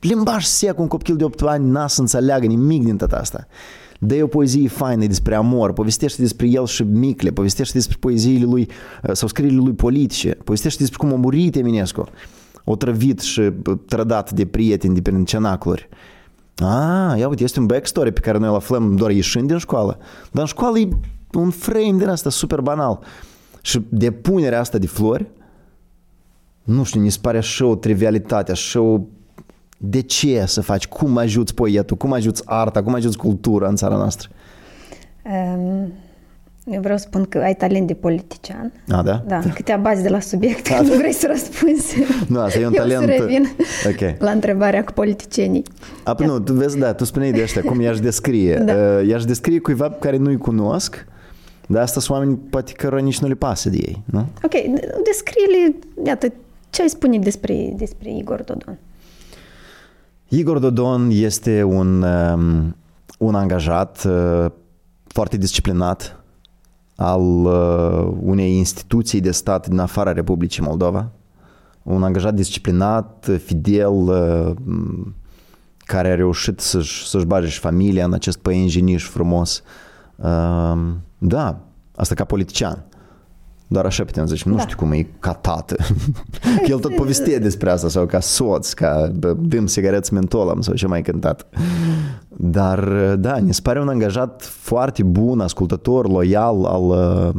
[0.00, 3.46] Limbaj sec, un copil de 8 ani n-a să înțeleagă nimic din tot asta.
[3.98, 8.68] Dă o poezie faină despre amor, povestește despre el și Micle, povestește despre poeziile lui
[9.02, 12.04] uh, sau scrierile lui politice, povestește despre cum a murit Eminescu,
[12.64, 13.52] otrăvit și uh,
[13.86, 15.88] trădat de prieteni de prin cenacluri.
[16.58, 19.98] Ah, ia uite, este un backstory pe care noi îl aflăm doar ieșind din școală.
[20.30, 20.88] Dar în școală e
[21.32, 22.98] un frame din asta super banal.
[23.60, 25.26] Și depunerea asta de flori,
[26.62, 29.00] nu știu, mi se pare așa o trivialitate, așa o...
[29.80, 30.86] De ce să faci?
[30.86, 31.96] Cum ajuți poetul?
[31.96, 32.82] Cum ajuți arta?
[32.82, 34.28] Cum ajuți cultura în țara noastră?
[35.24, 35.92] Um,
[36.70, 38.72] eu vreau să spun că ai talent de politician.
[38.88, 39.22] A, da?
[39.26, 41.96] Da, câte bazi de la subiect, că nu vrei să răspunzi.
[42.32, 43.00] Nu, asta e un Eu talent...
[43.00, 43.48] să revin
[43.86, 44.20] Ok.
[44.20, 45.62] la întrebarea cu politicienii.
[46.04, 48.56] A, păi nu, tu vezi, da, tu spuneai de ăștia, cum i-aș descrie.
[48.56, 48.72] Da.
[48.72, 51.06] Uh, I-aș descrie cuiva pe care nu-i cunosc,
[51.66, 54.18] dar asta sunt oameni poate că nici nu le pasă de ei, nu?
[54.18, 54.52] Ok,
[55.04, 56.32] descrie-le, iată,
[56.70, 58.78] ce ai spune despre, despre Igor Dodon?
[60.28, 62.76] Igor Dodon este un, um,
[63.18, 64.50] un angajat uh,
[65.06, 66.17] foarte disciplinat
[67.00, 71.10] al uh, unei instituții de stat din afara Republicii Moldova.
[71.82, 74.50] Un angajat disciplinat, fidel, uh,
[75.78, 79.62] care a reușit să-și, să-și bage și familia în acest păienjeniș frumos.
[80.16, 80.78] Uh,
[81.18, 81.60] da,
[81.96, 82.87] asta ca politician.
[83.70, 84.62] Doar așa putem să zicem, nu Da.
[84.62, 85.76] știu cum e ca tată.
[86.40, 90.74] Că El tot povestea despre asta sau ca soț, ca bă, dăm sigareți mentolam sau
[90.74, 91.46] ce mai cântat.
[92.28, 97.34] Dar da, ne se pare un angajat foarte bun, ascultător, loial al uh,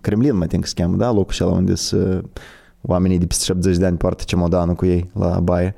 [0.00, 1.10] Kremlin, mă think că se cheamă, da?
[1.10, 2.40] Locul acela unde sunt
[2.80, 5.74] oamenii de peste 70 de ani poartă cemodanul cu ei la baie.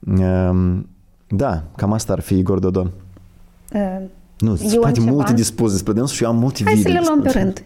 [0.00, 0.88] Um,
[1.28, 2.90] da, cam asta ar fi Igor Dodon.
[4.42, 5.14] Uh, Nu, Ion sunt poate Ceban?
[5.14, 7.22] multe de spus despre dânsul și eu am multe hai să video le luăm pe
[7.22, 7.64] despre- rând.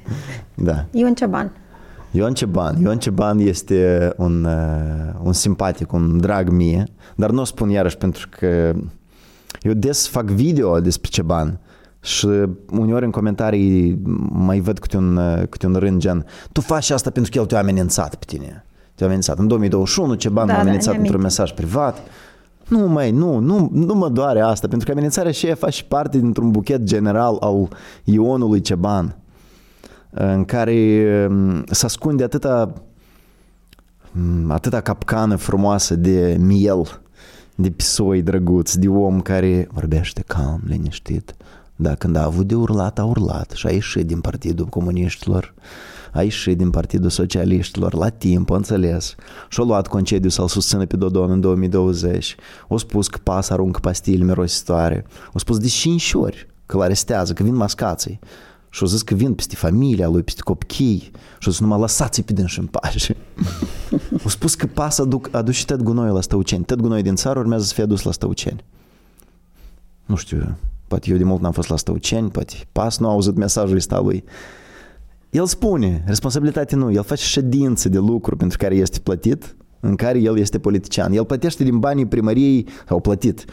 [0.54, 0.84] Da.
[0.98, 1.52] Ion Ceban.
[2.10, 2.80] Ion Ceban.
[2.82, 6.84] Ion Ceban este un, uh, un simpatic, un drag mie,
[7.16, 8.72] dar nu o spun iarăși pentru că
[9.62, 11.58] eu des fac video despre Ceban
[12.00, 12.28] și
[12.72, 13.98] uneori în comentarii
[14.30, 17.46] mai văd câte un, uh, câte un rând gen tu faci asta pentru că el
[17.46, 18.64] te-a amenințat pe tine.
[18.94, 19.38] Te-a amenințat.
[19.38, 21.42] În 2021 Ceban Da, m-a da, amenințat ne într-un amintim.
[21.44, 21.98] mesaj privat.
[22.70, 26.18] Nu, mai, nu, nu, nu mă doare asta, pentru că amenințarea și ea face parte
[26.18, 27.68] dintr-un buchet general al
[28.04, 29.16] ionului Ceban
[30.10, 30.76] în care
[31.30, 32.72] um, se ascunde atâta,
[34.16, 37.00] um, atâta capcană frumoasă de miel,
[37.54, 41.34] de pisoi drăguț, de om care vorbește calm, liniștit.
[41.76, 45.54] Da, când a avut de urlat, a urlat și a ieșit din Partidul Comuniștilor,
[46.12, 49.14] a ieșit din Partidul Socialiștilor la timp, a înțeles.
[49.48, 52.36] Și-a luat concediu să-l susțină pe Dodon în 2020.
[52.68, 55.06] O spus că pas aruncă pastile mirositoare.
[55.32, 58.18] O spus de cinci ori că îl arestează, că vin mascații.
[58.70, 61.10] Și-o zis că vin peste familia lui, peste copii.
[61.38, 63.16] Și-o zis numai lăsați-i pe dânsi în pace.
[64.24, 66.64] o spus că pas aduc, aduce tot gunoiul la Stăuceni.
[66.64, 68.64] Tot gunoiul din țară urmează să fie adus la Stăuceni.
[70.06, 70.56] Nu știu,
[70.88, 74.00] poate eu de mult n-am fost la Stăuceni, poate pas nu a auzit mesajul ăsta
[74.00, 74.24] lui.
[75.30, 80.18] El spune, responsabilitatea nu, el face ședințe de lucru pentru care este plătit, în care
[80.18, 81.12] el este politician.
[81.12, 83.44] El plătește din banii primăriei, sau plătit,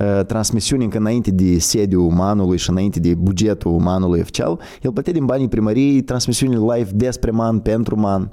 [0.00, 5.12] uh, transmisiuni încă înainte de sediul umanului și înainte de bugetul umanului oficial, el plătea
[5.12, 8.32] din banii primăriei transmisiuni live despre man, pentru man,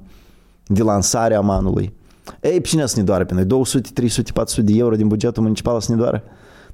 [0.65, 1.93] de lansarea manului.
[2.41, 3.45] Ei, pe cine să ne doare pe noi?
[3.45, 6.23] 200, 300, 400 de euro din bugetul municipal să ne doare?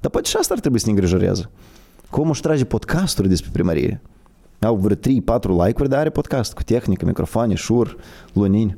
[0.00, 1.50] Dar poate și asta ar trebui să ne îngrijoreze.
[2.10, 4.02] Cum își trage podcasturi despre primărie?
[4.60, 5.00] Au vreo 3-4
[5.64, 7.96] like-uri, dar are podcast cu tehnică, microfoane, șur,
[8.32, 8.76] lunini.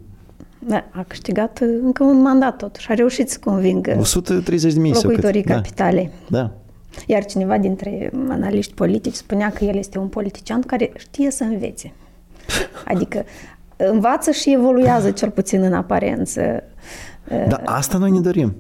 [0.59, 2.90] Da, a câștigat uh, încă un mandat totuși.
[2.90, 5.11] A reușit să convingă 130 de mii sau cât?
[5.11, 6.11] locuitorii Da, capitalei.
[6.29, 6.51] da.
[7.07, 11.92] Iar cineva dintre analiști politici spunea că el este un politician care știe să învețe.
[12.85, 13.25] Adică
[13.77, 16.62] învață și evoluează cel puțin în aparență.
[17.29, 18.55] Dar asta noi ne dorim.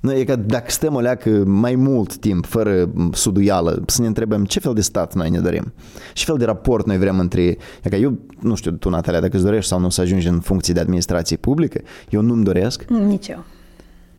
[0.00, 4.44] Noi e ca dacă stăm o leacă mai mult timp, fără suduială, să ne întrebăm
[4.44, 5.72] ce fel de stat noi ne dorim.
[6.12, 7.42] Ce fel de raport noi vrem între...
[7.82, 10.40] E ca eu, nu știu, tu, Natalia, dacă îți dorești sau nu să ajungi în
[10.40, 11.80] funcție de administrație publică,
[12.10, 12.84] eu nu-mi doresc.
[12.84, 13.44] Nici eu.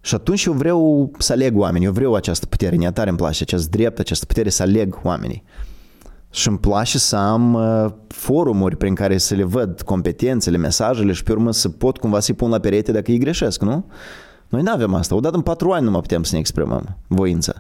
[0.02, 3.44] Și atunci eu vreau să aleg oameni, eu vreau această putere, ne tare îmi place
[3.44, 5.44] acest drept, această putere să aleg oamenii.
[6.32, 11.24] Și îmi place să am uh, forumuri prin care să le văd competențele, mesajele și
[11.24, 13.86] pe urmă să pot cumva să-i pun la perete dacă îi greșesc, nu?
[14.50, 15.16] Noi nu avem asta.
[15.16, 17.54] Odată în patru ani nu mai putem să ne exprimăm voința.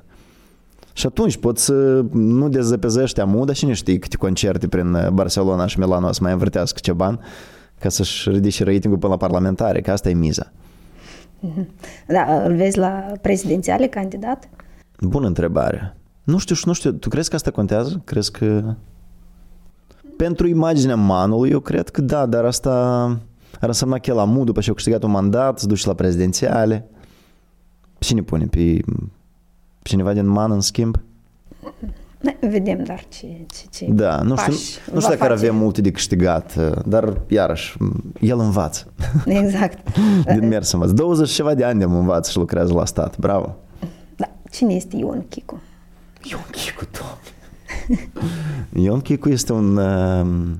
[0.93, 5.65] Și atunci pot să nu dezăpezești amul, dar cine știe câte concerte prin uh, Barcelona
[5.65, 7.19] și Milano să mai învârtească ce bani,
[7.79, 10.51] ca să-și ridice ratingul până la parlamentare, că asta e miza.
[12.07, 14.49] Da, îl vezi la prezidențiale candidat?
[14.99, 15.97] Bună întrebare.
[16.23, 18.01] Nu știu și nu știu, tu crezi că asta contează?
[18.05, 18.73] Crezi că...
[20.17, 23.17] Pentru imaginea manului, eu cred că da, dar asta
[23.59, 26.89] ar însemna că la MU, după ce au câștigat un mandat, se duce la prezidențiale.
[27.99, 28.45] Cine pune?
[28.45, 28.79] Pe
[29.81, 30.97] cineva din man în schimb?
[32.39, 34.53] Vedem, dar ce, ce, ce Da, nu știu,
[34.93, 37.77] nu știu dacă ar avea multe de câștigat, dar iarăși,
[38.19, 38.93] el învață.
[39.25, 39.97] Exact.
[40.39, 40.93] din mers învață.
[40.93, 43.17] 20 ceva de ani de învață și lucrează la stat.
[43.17, 43.55] Bravo.
[44.15, 44.31] Da.
[44.51, 45.61] Cine este Ion Chicu?
[46.23, 48.09] Ion Chicu, doamne.
[48.85, 50.59] Ion Chicu este un, um,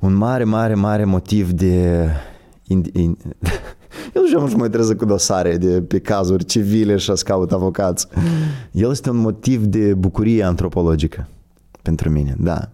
[0.00, 2.06] un mare, mare, mare motiv de...
[2.66, 3.16] In, in,
[4.14, 8.06] eu nu știu mai trebuie cu dosare de pe cazuri civile și să caut avocați.
[8.70, 11.28] El este un motiv de bucurie antropologică
[11.82, 12.68] pentru mine, da.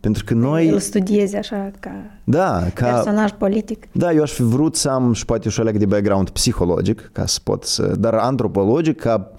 [0.00, 0.68] Pentru că noi...
[0.68, 1.90] Îl studiezi așa ca,
[2.24, 3.86] da, ca personaj politic.
[3.92, 7.26] Da, eu aș fi vrut să am și poate și o de background psihologic, ca
[7.26, 7.94] să pot să...
[7.98, 9.30] Dar antropologic, ca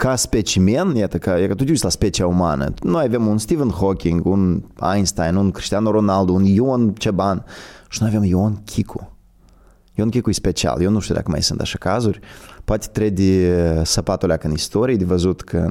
[0.00, 2.74] ca specimen, iată, ca, e că tu uiți la specia umană.
[2.82, 4.62] Noi avem un Stephen Hawking, un
[4.94, 7.44] Einstein, un Cristiano Ronaldo, un Ion Ceban
[7.88, 9.16] și noi avem Ion Chicu.
[9.94, 10.82] Ion Chicu e special.
[10.82, 12.20] Eu nu știu dacă mai sunt așa cazuri.
[12.64, 15.70] Poate trebuie săpatul în istorie, de văzut că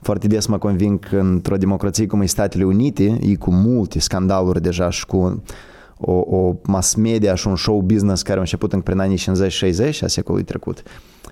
[0.00, 4.62] foarte des mă conving că într-o democrație cum e Statele Unite, e cu multe scandaluri
[4.62, 5.42] deja și cu
[5.96, 10.02] o, o mass media și un show business care a început încă prin anii 50-60
[10.02, 10.82] a secolului trecut.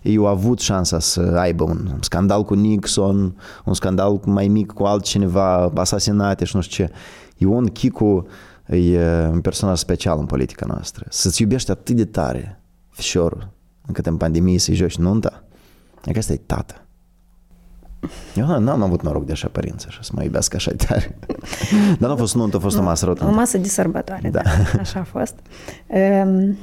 [0.07, 4.85] Ei au avut șansa să aibă un scandal cu Nixon, un scandal mai mic cu
[4.85, 6.93] altcineva, asasinate și nu știu ce.
[7.37, 8.27] Ion Chicu
[8.67, 11.07] e un personaj special în politica noastră.
[11.09, 13.49] Să-ți iubești atât de tare fișorul,
[13.87, 15.45] încât în pandemie să-i joci nunta.
[16.05, 16.75] E că asta e tată.
[18.35, 21.19] Eu n-am avut noroc de așa părinți, așa, să mă iubească așa tare.
[21.99, 23.33] Dar nu a fost nuntă, a fost o masă rotuntă.
[23.33, 24.41] O masă de sărbătoare, da.
[24.43, 24.81] da.
[24.81, 25.35] Așa a fost.
[25.87, 26.57] Um...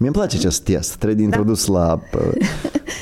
[0.00, 0.96] Mi-mi place acest test.
[0.96, 1.36] Trebuie de da.
[1.36, 1.78] introdus da.
[1.78, 2.00] la...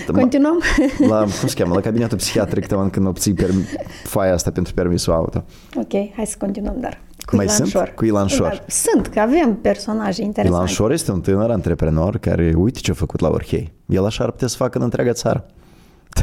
[0.20, 0.62] Continuăm?
[1.10, 1.74] La, cum se cheamă?
[1.74, 3.68] La cabinetul psihiatric, când obții permi-
[4.04, 5.44] foaia asta pentru permisul auto.
[5.74, 7.68] Ok, hai să continuăm, dar cu Mai Ilan sunt?
[7.68, 7.92] Șor.
[7.96, 8.48] Cu Ilan Șor.
[8.48, 10.62] Da, sunt, că avem personaje interesante.
[10.62, 13.72] Ilan Șor este un tânăr antreprenor care, uite ce a făcut la Orhei.
[13.86, 15.46] El așa ar putea să facă în întreaga țară.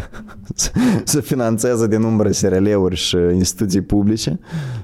[1.04, 4.40] să financeze din umbră SRL-uri și instituții publice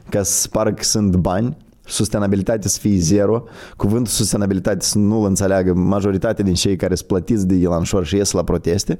[0.10, 1.58] ca să pară că sunt bani
[1.89, 3.43] sustenabilitate să fie zero,
[3.78, 8.15] cuvântul sustenabilitate să nu-l înțeleagă majoritatea din cei care sunt plătiți de Ilan Șor și
[8.15, 8.99] ies la proteste.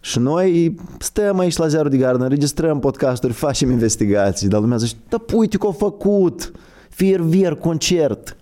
[0.00, 4.94] Și noi stăm aici la Zero de Gardă, înregistrăm podcasturi, facem investigații, dar lumea zice,
[5.08, 6.52] da, uite că a făcut,
[6.96, 8.36] vier, concert.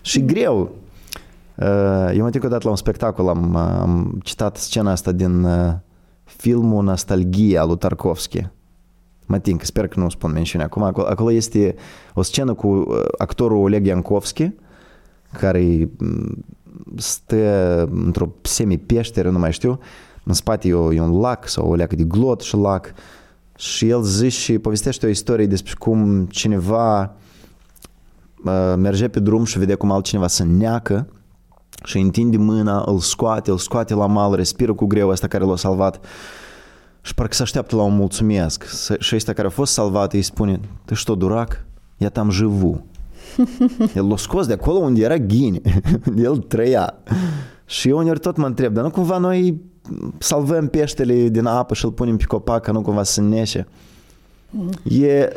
[0.00, 0.74] Și greu.
[1.54, 5.72] Uh, eu mă că odată la un spectacol am, am citat scena asta din uh,
[6.24, 8.46] filmul Nostalgia lui Tarkovski.
[9.26, 10.82] Mă tin, sper că nu spun mențiune acum.
[10.82, 11.74] Acolo, acolo este
[12.14, 14.50] o scenă cu uh, actorul Oleg Yankovski,
[15.32, 16.44] care mm,
[16.96, 19.78] stă într-o semi-peșteră, nu mai știu,
[20.24, 22.92] în spate e, o, e un lac sau o leacă de glot și lac.
[23.56, 27.16] Și el zice și povestește o istorie despre cum cineva
[28.44, 31.08] uh, merge pe drum și vede cum altcineva se neacă
[31.84, 35.56] și întinde mâna, îl scoate, îl scoate la mal, respiră cu greu asta care l-a
[35.56, 36.00] salvat
[37.05, 38.65] și parcă se așteaptă la un mulțumesc.
[38.99, 41.65] Și ăsta care a fost salvat îi spune, tu что, durac?
[41.97, 42.85] Я там живу.
[43.95, 45.61] El l-a scos de acolo unde era ghine.
[46.17, 46.93] El trăia.
[47.65, 49.61] Și eu uneori tot mă întreb, dar nu cumva noi
[50.17, 53.67] salvăm peștele din apă și îl punem pe copac ca nu cumva să neșe?
[54.83, 55.29] E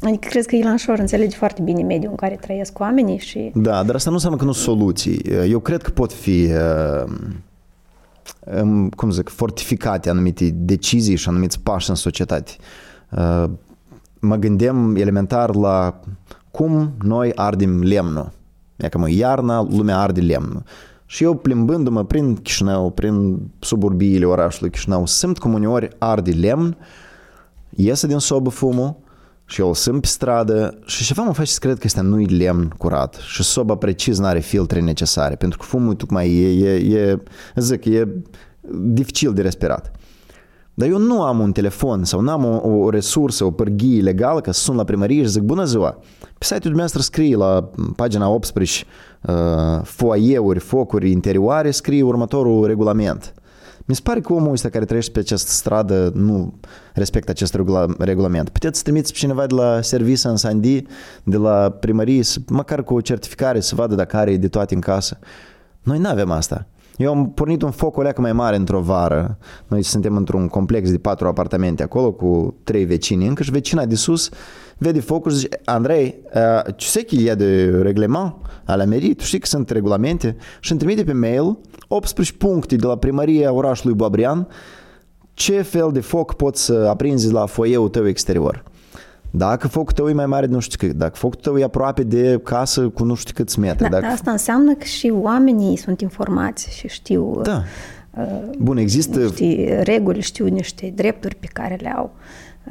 [0.00, 3.50] Adică crezi că Ilan Șor înțelege foarte bine mediul în care trăiesc oamenii și...
[3.54, 5.20] Da, dar asta nu înseamnă că nu sunt soluții.
[5.48, 6.48] Eu cred că pot fi
[8.95, 12.51] cum zic, fortificate anumite decizii și anumiți pași în societate.
[14.19, 15.99] Mă gândeam elementar la
[16.51, 18.31] cum noi ardem lemnul.
[18.75, 20.63] E că mă, iarna, lumea arde lemnul.
[21.05, 26.77] Și eu plimbându-mă prin Chișinău, prin suburbiile orașului Chișinău, simt cum uneori arde lemn,
[27.69, 28.95] iese din sobă fumul
[29.53, 32.25] și eu îl simt pe stradă și ceva mă face să cred că este nu-i
[32.25, 36.97] lemn curat și soba precis nu are filtre necesare, pentru că fumul tocmai e, e,
[36.97, 37.19] e,
[37.55, 38.07] zic, e
[38.71, 39.91] dificil de respirat.
[40.73, 44.41] Dar eu nu am un telefon sau nu am o, o resursă, o pârghie legală
[44.41, 45.97] ca să sun la primărie și zic bună ziua.
[46.19, 48.83] Pe site-ul dumneavoastră scrie la pagina 18
[49.21, 49.33] uh,
[49.83, 53.33] foaieuri, focuri interioare, scrie următorul regulament.
[53.85, 56.53] Mi se pare că omul ăsta care trăiește pe această stradă nu
[56.93, 58.49] respectă acest regula- regulament.
[58.49, 60.83] Puteți să trimiți pe cineva de la serviciu în Sandi,
[61.23, 65.17] de la primărie, măcar cu o certificare, să vadă dacă are de toate în casă.
[65.81, 66.67] Noi nu avem asta.
[66.97, 69.37] Eu am pornit un foc o leacă mai mare într-o vară.
[69.67, 73.95] Noi suntem într-un complex de patru apartamente acolo cu trei vecini încă și vecina de
[73.95, 74.29] sus
[74.83, 78.33] vede focul și zice, Andrei, uh, tu sais qu'il y a de reglement
[78.65, 79.13] à la mairie?
[79.13, 80.35] Tu știi că sunt regulamente?
[80.59, 84.47] Și îmi trimite pe mail 18 puncte de la primăria orașului Boabrian
[85.33, 88.63] ce fel de foc poți să aprinzi la foieul tău exterior.
[89.31, 92.03] Dacă focul tău e mai mare de nu știu cât, dacă focul tău e aproape
[92.03, 93.89] de casă cu nu știu câți metri.
[93.89, 94.05] Da, dacă...
[94.05, 97.63] Asta înseamnă că și oamenii sunt informați și știu Da.
[98.59, 99.19] Bun, există...
[99.19, 102.15] niște reguli, știu niște drepturi pe care le au.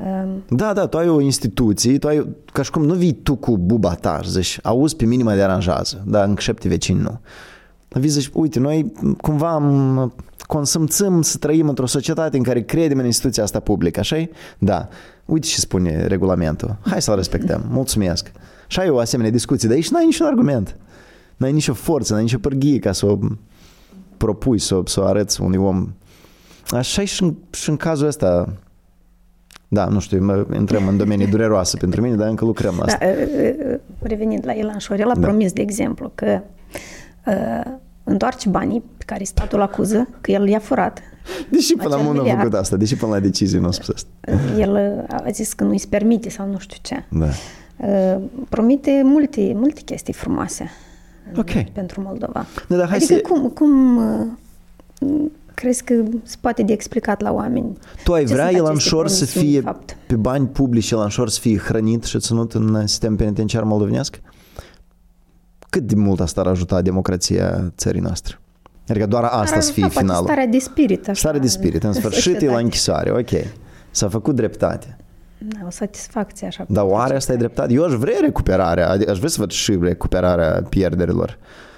[0.00, 3.34] Um, Da, da, tu ai o instituție, tu ai, ca și cum nu vii tu
[3.36, 7.20] cu buba ta și zici, auzi pe minima de aranjează, dar în șapte vecini nu.
[7.88, 10.12] Vii zici, uite, noi cumva am,
[10.46, 14.28] consumțăm să trăim într-o societate în care credem în instituția asta publică, așa
[14.58, 14.88] Da.
[15.24, 16.76] Uite ce spune regulamentul.
[16.86, 17.64] Hai să-l respectăm.
[17.70, 18.30] Mulțumesc.
[18.66, 20.76] Și ai o asemenea discuție, dar aici n-ai niciun argument.
[21.36, 23.18] N-ai nicio forță, n-ai nicio pârghie ca să o
[24.16, 25.88] propui, să, o- să o arăți unui om.
[26.70, 28.52] Așa e și în, și în cazul ăsta.
[29.74, 32.92] Da, nu știu, mă, intrăm în domenii dureroase pentru mine, dar încă lucrăm la Da,
[32.92, 33.06] asta.
[33.06, 35.20] uh, uh, revenind la Ilan Șor, el a Da.
[35.20, 36.40] promis, de exemplu, că
[37.26, 37.72] uh,
[38.04, 40.98] întoarce banii pe care statul acuză, că el i-a furat.
[41.50, 42.42] Deși până acel la mult nu a miliard.
[42.42, 44.08] făcut asta, deși până la decizie nu a spus asta.
[44.58, 47.04] El uh, a zis că nu îi permite sau nu știu ce.
[47.08, 47.26] Da.
[47.76, 50.70] Uh, Promite multe, multe chestii frumoase
[51.32, 51.50] uh, Ok.
[51.72, 52.46] pentru Moldova.
[52.68, 54.26] Da, dar hai adică să- cum, cum uh,
[55.62, 57.76] crezi că se poate de explicat la oameni?
[58.04, 59.96] Tu ai ce vrea sunt Elan aceste Șor să promisiuni, fie de fapt?
[60.06, 64.20] pe bani publici, Elan Șor să fie hrănit și ținut în sistem penitenciar moldovenesc?
[65.70, 68.38] Cât de mult asta ar ajuta democrația țării noastre?
[68.88, 70.24] Adică doar asta Ar să fie avea poate finalul.
[70.24, 71.02] Starea de spirit.
[71.08, 72.62] Așa, Stare de spirit, în sfârșit e la societate.
[72.62, 73.30] închisoare, ok.
[73.90, 74.96] S-a făcut dreptate.
[75.38, 76.64] Da, o satisfacție așa.
[76.68, 77.72] Dar pentru oare cei asta e care- dreptate?
[77.72, 81.28] Eu aș vrea recuperarea, adică aș vrea să văd și recuperarea pierderilor.
[81.40, 81.71] Uh,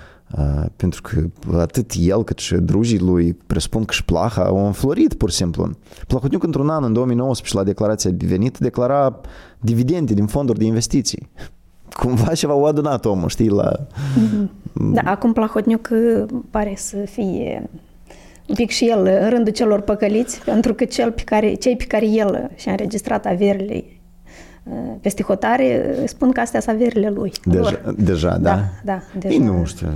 [0.77, 1.23] pentru că
[1.59, 5.71] atât el cât și drugii lui, presupun că și Plaha, au înflorit pur și simplu.
[6.07, 9.21] Plahotniuc într-un an, în 2019, la declarația de venit, declara
[9.61, 11.29] dividende din fonduri de investiții.
[12.01, 13.73] Cumva ceva o adunat omul, știi, la...
[14.73, 17.71] Da, acum Plahotniuc uh, pare să fie
[18.47, 21.85] un pic și el în rândul celor păcăliți, pentru că cel pe care, cei pe
[21.85, 23.94] care el și-a înregistrat averile uh,
[25.01, 27.33] peste hotare uh, spun că astea sunt averile lui.
[27.45, 27.95] Deja, lor.
[27.99, 28.39] deja da?
[28.39, 29.35] Da, da, deja.
[29.35, 29.89] Ei, nu știu.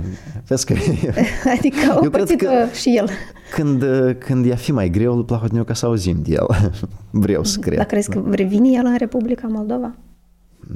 [0.47, 0.73] Vezi că
[1.57, 3.09] Adică au Eu cred pățit că- și el.
[3.55, 3.83] când,
[4.17, 6.47] când i-a fi mai greu lui Plahotniuc ca să auzim de el.
[7.09, 7.77] Vreau să cred.
[7.77, 9.95] Dar crezi că revine el în Republica Moldova?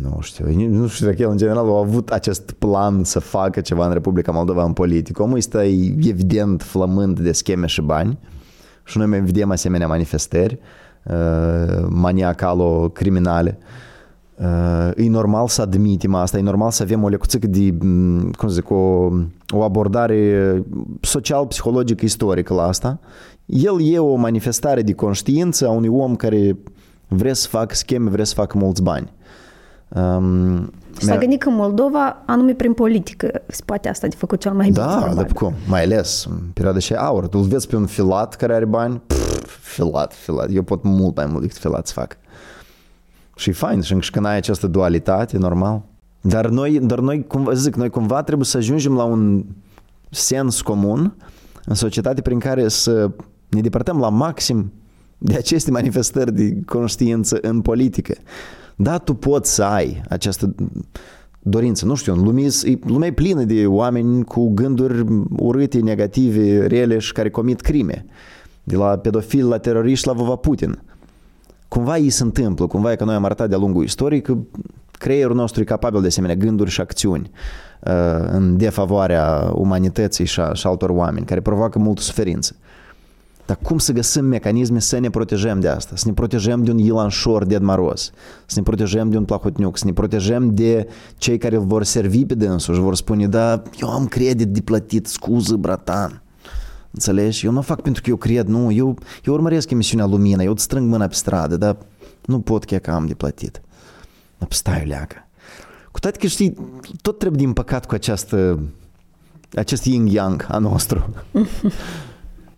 [0.02, 3.86] Nu știu, nu știu dacă el în general a avut acest plan să facă ceva
[3.88, 5.22] în Republica Moldova în politică.
[5.24, 5.58] Omul este
[6.08, 8.18] evident flămând de scheme și bani
[8.86, 10.60] și noi mai vedem asemenea manifestări uh,
[11.90, 13.58] maniacalo-criminale.
[14.36, 18.48] Uh, e normal să admitem asta, e normal să avem o lecuțică de, m, cum
[18.48, 19.10] să zic, o,
[19.50, 20.64] o abordare
[21.02, 23.00] social-psihologică istorică la asta.
[23.46, 26.58] El e o manifestare de conștiință a unui om care
[27.08, 29.14] vrea să facă scheme, vrea să facă mulți bani.
[29.88, 34.40] Um, Și s-a gândit că în Moldova, anume prin politică, se poate asta de făcut
[34.40, 34.86] cel mai bine.
[34.86, 35.16] da, probabil.
[35.16, 35.54] dar cum?
[35.68, 37.28] Mai ales în perioada și aur.
[37.28, 39.02] Tu îl vezi pe un filat care are bani?
[39.08, 40.50] Pff, filat, filat.
[40.52, 42.18] Eu pot mult mai mult decât filat să fac.
[43.36, 45.82] Și e fain, și când ai această dualitate, normal.
[46.22, 49.46] Dar noi, dar noi, cumva, zic, noi cumva trebuie să ajungem la un
[50.10, 51.16] sens comun
[51.66, 53.12] în societate prin care să
[53.50, 54.72] ne depărtăm la maxim
[55.18, 58.16] de aceste manifestări de conștiință în politică.
[58.76, 60.56] Da, tu poți să ai această
[61.40, 65.06] dorință, nu știu, lumea, e- lumea e plină de oameni cu gânduri
[65.38, 68.06] urâte, negative, rele și care comit crime.
[68.64, 70.82] De la pedofil la teroriști la Vova Putin.
[71.68, 74.38] Cumva ei se întâmplă, cumva e că noi am arătat de-a lungul istoriei că
[74.92, 77.32] creierul nostru e capabil de asemenea gânduri și acțiuni
[77.80, 77.92] uh,
[78.32, 82.56] în defavoarea umanității și, a, și altor oameni, care provoacă multă suferință.
[83.46, 85.96] Dar cum să găsim mecanisme să ne protejăm de asta?
[85.96, 88.12] Să ne protejăm de un Ilan Șor Ded Maros,
[88.46, 92.26] să ne protejăm de un Plahotniuc, să ne protejăm de cei care îl vor servi
[92.26, 96.23] pe dânsul și vor spune, da, eu am credit de plătit, scuză, bratan.
[96.94, 97.46] Înțelegi?
[97.46, 100.52] Eu nu o fac pentru că eu cred, nu, eu, eu urmăresc emisiunea Lumina, eu
[100.52, 101.78] îți strâng mâna pe stradă, dar
[102.26, 103.62] nu pot chiar că am de plătit.
[104.38, 105.28] Dar stai, leacă.
[105.92, 106.58] Cu toate că știi,
[107.02, 108.60] tot trebuie din păcat cu această,
[109.56, 111.14] acest yin-yang a nostru.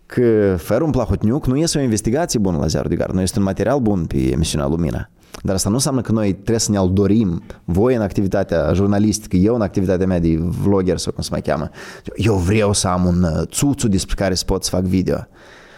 [0.06, 3.38] că fără un plahotniuc nu este o investigație bună la Ziarul de Gard, nu este
[3.38, 5.10] un material bun pe emisiunea Lumina.
[5.42, 9.54] Dar asta nu înseamnă că noi trebuie să ne-l dorim, voi în activitatea jurnalistică, eu
[9.54, 11.70] în activitatea mea de vlogger sau cum se mai cheamă.
[12.16, 15.16] Eu vreau să am un uh, țuțu despre care să pot să fac video.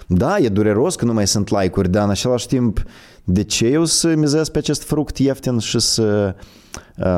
[0.07, 2.83] Da, e dureros că nu mai sunt like-uri, dar în același timp,
[3.25, 6.35] de ce eu să mizez pe acest fruct ieftin și să,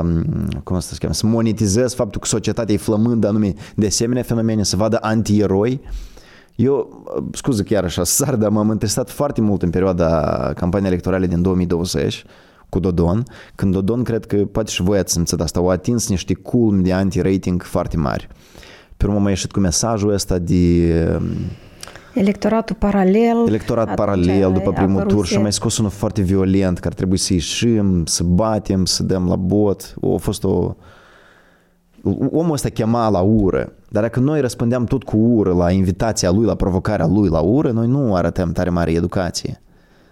[0.02, 0.24] um,
[0.64, 4.76] cum să spun, să monetizez faptul că societatea e flămândă anume de asemenea fenomene, să
[4.76, 5.80] vadă anti-eroi?
[6.54, 11.42] Eu, scuze că iarăși sar, dar m-am interesat foarte mult în perioada campaniei electorale din
[11.42, 12.24] 2020
[12.68, 13.22] cu Dodon,
[13.54, 16.92] când Dodon cred că poate și voi ați simțit asta, au atins niște culmi de
[16.92, 18.28] anti-rating foarte mari.
[18.96, 20.92] Pe urmă mai ieșit cu mesajul ăsta de
[22.14, 23.44] Electoratul paralel.
[23.46, 27.32] Electorat paralel după primul tur și mai scos unul foarte violent, că ar trebui să
[27.32, 29.94] ieșim, să batem, să dăm la bot.
[30.02, 30.74] A fost o...
[32.30, 36.44] Omul ăsta chema la ură, dar dacă noi răspundeam tot cu ură la invitația lui,
[36.44, 39.62] la provocarea lui la ură, noi nu arătăm tare mare educație.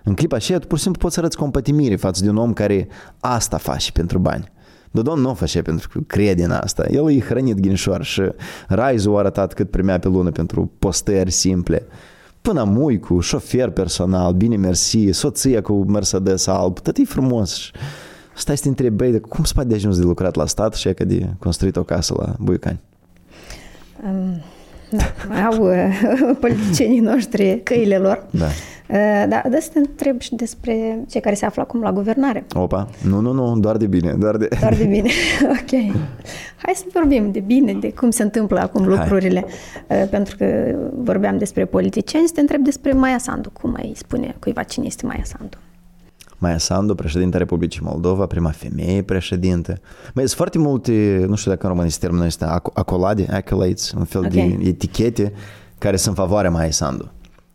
[0.04, 2.52] În clipa aceea, tu pur și simplu poți să arăți compătimire față de un om
[2.52, 2.88] care
[3.20, 4.52] asta face pentru bani.
[4.90, 6.84] Dodon nu o face pentru că crede în asta.
[6.90, 8.22] El e hrănit ghinșoar și
[8.68, 11.86] Raizu a arătat cât primea pe lună pentru postări simple.
[12.40, 17.70] Până mui cu șofer personal, bine mersi, soția cu Mercedes alb, tot e frumos.
[18.38, 20.94] Stai să te întrebi, băi, cum se poate de ajuns de lucrat la stat și
[20.94, 22.80] că de construit o casă la Buicani?
[24.04, 24.42] Um,
[24.90, 28.26] da, au uh, politicienii noștri căile lor.
[28.30, 28.46] Da.
[28.46, 32.46] Uh, da, de să te întreb și despre cei care se află acum la guvernare.
[32.54, 34.14] Opa, nu, nu, nu, doar de bine.
[34.18, 35.10] Doar de, doar de bine,
[35.60, 35.96] ok.
[36.56, 39.44] Hai să vorbim de bine, de cum se întâmplă acum lucrurile.
[39.88, 40.02] Hai.
[40.02, 43.50] Uh, pentru că vorbeam despre politicieni, să te întreb despre Maia Sandu.
[43.50, 45.56] Cum mai spune cuiva cine este Maia Sandu?
[46.38, 49.80] Maia Sandu, președinte Republicii Moldova, prima femeie președinte.
[50.14, 54.04] Mai sunt foarte multe, nu știu dacă în română se termenul ăsta, acolade, accolades, un
[54.04, 54.56] fel okay.
[54.60, 55.32] de etichete
[55.78, 57.10] care sunt în favoarea Maia Sandu.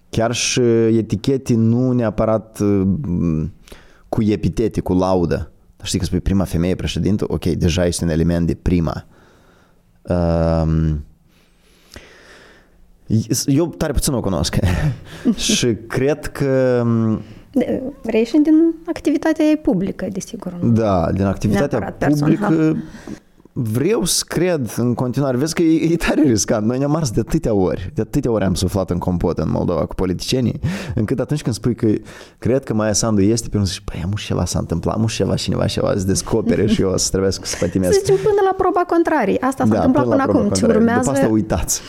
[0.09, 0.61] Chiar și
[0.97, 2.59] etichete nu neapărat
[4.09, 5.51] cu epitete, cu laudă.
[5.83, 9.05] Știi că spui prima femeie președintă, ok, deja este un element de prima.
[10.01, 11.05] Um,
[13.45, 14.55] eu tare puțin o cunosc
[15.55, 16.85] și cred că
[18.03, 20.53] Reiese din activitatea ei publică, desigur.
[20.63, 22.75] Da, din activitatea publică personal
[23.53, 26.65] vreau să cred în continuare, vezi că e, e tare riscant.
[26.65, 29.85] Noi ne-am ars de atâtea ori, de atâtea ori am suflat în compot în Moldova
[29.85, 30.59] cu politicienii,
[30.95, 31.87] încât atunci când spui că
[32.37, 35.35] cred că Maia Sandu este, pe urmă zici, păi, amu ceva s-a întâmplat, amu ceva
[35.35, 37.93] cineva ceva să descopere și eu o să trebuie să pătimesc.
[37.93, 39.39] Să zicem până la proba contrarii.
[39.39, 40.53] Asta s-a da, întâmplat până, până acum.
[40.53, 40.99] Ce urmează...
[40.99, 41.81] După asta uitați.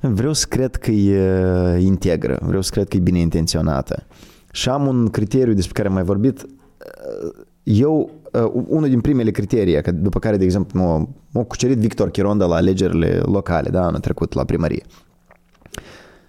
[0.00, 4.06] Vreau să cred că e integră, vreau să cred că e bine intenționată.
[4.54, 6.46] Și am un criteriu despre care am mai vorbit.
[7.62, 12.10] Eu uh, unul din primele criterii, că după care, de exemplu, m-a, m-a cucerit Victor
[12.10, 14.82] Chironda la alegerile locale, da, anul trecut, la primărie.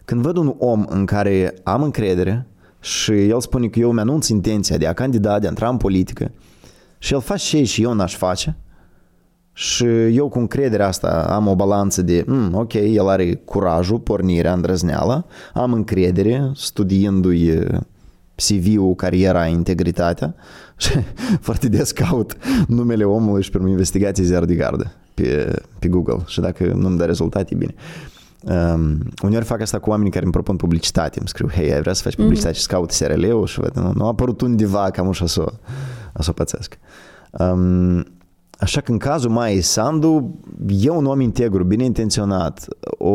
[0.06, 2.48] Când văd un om în care am încredere
[2.80, 6.32] și el spune că eu mi-anunț intenția de a candida, de a intra în politică
[6.98, 8.58] și el face ce și eu n-aș face,
[9.54, 14.54] și eu cu încrederea asta am o balanță de, mm, ok, el are curajul, pornirea,
[14.54, 17.68] îndrăzneala, am încredere, studiindu-i
[18.36, 20.36] CV-ul, cariera, integritatea
[20.78, 20.90] și
[21.40, 26.40] foarte des caut numele omului și pe investigație ziar de gardă pe, pe Google și
[26.40, 27.76] dacă nu-mi dă rezultate, bine.
[28.42, 31.94] Um, uneori fac asta cu oamenii care îmi propun publicitate, îmi scriu, hei, ai vrea
[31.94, 32.62] să faci publicitate mm-hmm.
[32.62, 35.52] și caut SRL-ul și văd, nu, nu a apărut undeva cam așa să o,
[36.22, 36.78] să o pățesc.
[37.32, 38.06] Um,
[38.60, 42.68] așa că în cazul mai Sandu, e un om integru, bine intenționat,
[42.98, 43.10] o,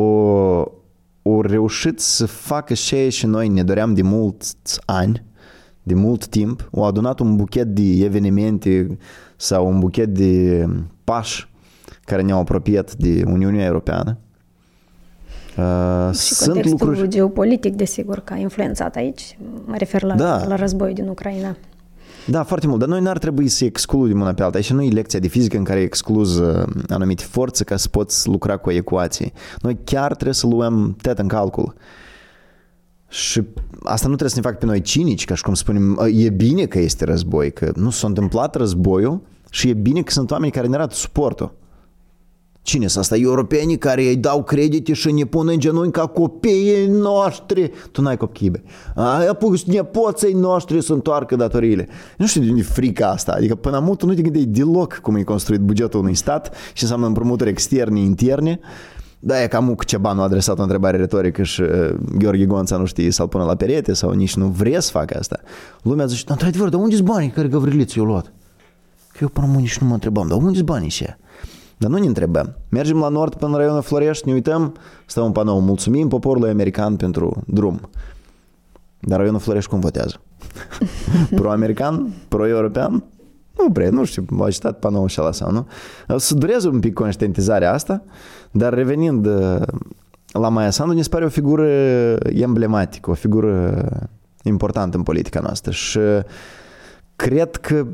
[1.22, 5.24] au reușit să facă ce și noi ne doream de mulți ani,
[5.82, 8.98] de mult timp, au adunat un buchet de evenimente
[9.36, 10.66] sau un buchet de
[11.04, 11.48] pași
[12.04, 14.18] care ne-au apropiat de Uniunea Europeană.
[15.58, 17.08] Uh, și sunt contextul lucruri...
[17.08, 19.38] geopolitic, desigur, că a influențat aici.
[19.64, 20.44] Mă refer la, da.
[20.46, 21.56] la războiul din Ucraina.
[22.30, 24.60] Da, foarte mult, dar noi n-ar trebui să excludem una pe alta.
[24.60, 28.28] Și nu e lecția de fizică în care excluz uh, anumite forțe ca să poți
[28.28, 29.32] lucra cu ecuații.
[29.60, 31.74] Noi chiar trebuie să luăm tet în calcul.
[33.08, 33.42] Și
[33.82, 36.64] asta nu trebuie să ne facă pe noi cinici, ca și cum spunem, e bine
[36.64, 39.20] că este război, că nu s-a întâmplat războiul
[39.50, 41.54] și e bine că sunt oameni care ne arată suportul.
[42.62, 43.16] Cine sunt asta?
[43.16, 47.70] Europenii care îi dau credite și ne pun în genunchi ca copiii noștri.
[47.92, 48.62] Tu n-ai copii, be.
[48.94, 51.88] Aia pus nepoții noștri să întoarcă datoriile.
[52.16, 53.32] Nu știu de unde frica asta.
[53.32, 57.06] Adică până am nu te gândeai deloc cum e construit bugetul unui stat și înseamnă
[57.06, 58.60] împrumuturi externe, interne.
[59.22, 61.68] Da, e cam cu ce bani a adresat o întrebare retorică și uh,
[62.18, 65.40] Gheorghe Gonța nu știe să-l pună la perete sau nici nu vrea să facă asta.
[65.82, 68.32] Lumea zice, într-adevăr, dar unde-s banii care Gavriliț i-a luat?
[69.12, 71.06] Că eu până nici nu mă întrebam, dar unde-s banii și
[71.80, 72.56] dar nu ne întrebăm.
[72.68, 74.74] Mergem la nord până în raionul Florești, ne uităm,
[75.06, 77.80] stăm în panou, mulțumim poporului american pentru drum.
[78.98, 80.20] Dar raionul Florești cum votează?
[81.36, 82.12] Pro-american?
[82.28, 83.04] Pro-european?
[83.58, 85.66] Nu prea, nu știu, a agitat panoul și ala sau nu.
[86.18, 88.02] Să dureze un pic conștientizarea asta,
[88.50, 89.62] dar revenind uh,
[90.32, 91.68] la Maia Sandu ne pare o figură
[92.22, 93.84] emblematică, o figură
[94.42, 95.98] importantă în politica noastră și
[97.16, 97.86] cred că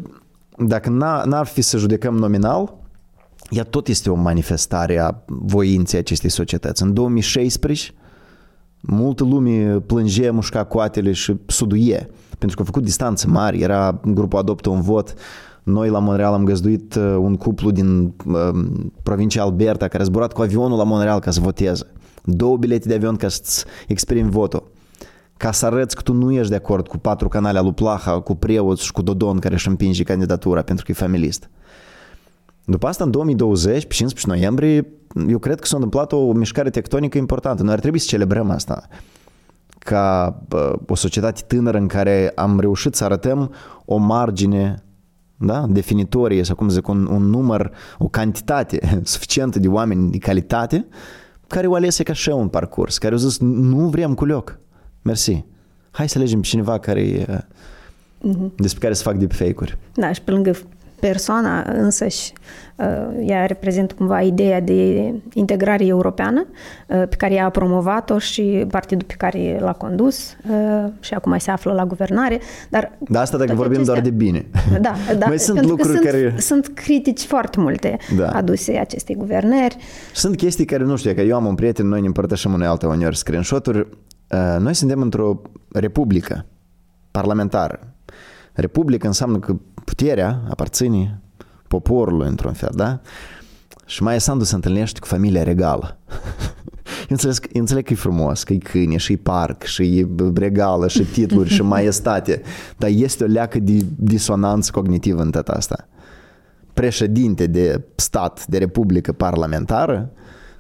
[0.59, 0.91] dacă
[1.25, 2.85] n-ar fi să judecăm nominal,
[3.51, 6.83] ea tot este o manifestare a voinței acestei societăți.
[6.83, 7.91] În 2016,
[8.81, 14.39] multă lume plângea, mușca coatele și suduie, pentru că a făcut distanțe mari, era grupul
[14.39, 15.15] Adoptă un vot,
[15.63, 18.49] noi la Montreal am găzduit uh, un cuplu din uh,
[19.03, 21.87] provincia Alberta care a zburat cu avionul la Montreal ca să voteze.
[22.25, 24.71] Două bilete de avion ca să-ți exprimi votul.
[25.37, 28.35] Ca să arăți că tu nu ești de acord cu patru canale al Plaha, cu
[28.35, 31.51] Preoț și cu Dodon care își împinge candidatura pentru că e familist.
[32.69, 34.87] După asta, în 2020, pe 15 noiembrie,
[35.29, 37.63] eu cred că s-a întâmplat o mișcare tectonică importantă.
[37.63, 38.89] Noi ar trebui să celebrăm asta
[39.79, 40.39] ca
[40.87, 43.55] o societate tânără în care am reușit să arătăm
[43.85, 44.85] o margine
[45.37, 45.67] da?
[45.69, 50.87] definitorie sau cum zic, un, un număr, o cantitate suficientă de oameni de calitate
[51.47, 54.59] care o alese ca și un parcurs, care au zis nu vrem cu loc,
[55.03, 55.45] mersi.
[55.91, 58.55] Hai să alegem pe cineva care, uh-huh.
[58.57, 59.79] despre care să fac deepfake-uri.
[59.95, 60.53] Da, și pe lângă
[61.01, 62.33] persoana însăși,
[62.77, 62.87] uh,
[63.27, 66.47] ea reprezintă cumva ideea de integrare europeană
[66.87, 71.39] uh, pe care ea a promovat-o și partidul pe care l-a condus uh, și acum
[71.39, 72.41] se află la guvernare.
[72.71, 74.47] Dar da, asta dacă vorbim acestea, doar de bine.
[74.81, 76.35] Da, da Mai sunt lucruri sunt, care...
[76.39, 78.29] Sunt critici foarte multe da.
[78.29, 79.77] aduse acestei guvernări.
[80.15, 82.87] Sunt chestii care nu știu, că eu am un prieten, noi ne împărtășim unei alte
[82.87, 83.89] uneori screenshot-uri.
[84.59, 85.41] Noi suntem într-o
[85.73, 86.47] republică
[87.11, 87.96] parlamentară.
[88.57, 91.21] Republică înseamnă că puterea aparține
[91.69, 93.01] poporului într-un fel, da?
[93.87, 95.97] Și mai Sandu se întâlnește cu familia regală.
[96.87, 100.07] Eu înțeleg, eu înțeleg că e frumos, că e câine, și e parc, și e
[100.35, 102.43] regală, și titluri, și maestate,
[102.77, 105.89] dar este o leacă de disonanță cognitivă în tot asta.
[106.75, 110.11] Președinte de stat, de republică parlamentară,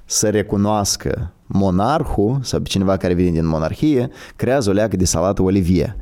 [0.04, 5.42] să recunoască monarhul sau pe cineva care vine din monarhie, creează o leacă de salată
[5.42, 5.96] olivier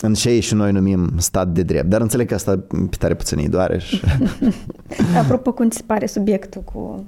[0.00, 1.88] în ce și noi numim stat de drept.
[1.88, 3.78] Dar înțeleg că asta pe tare puțin îi doare.
[3.78, 4.00] Și...
[5.22, 7.04] Apropo, cum ți se pare subiectul cu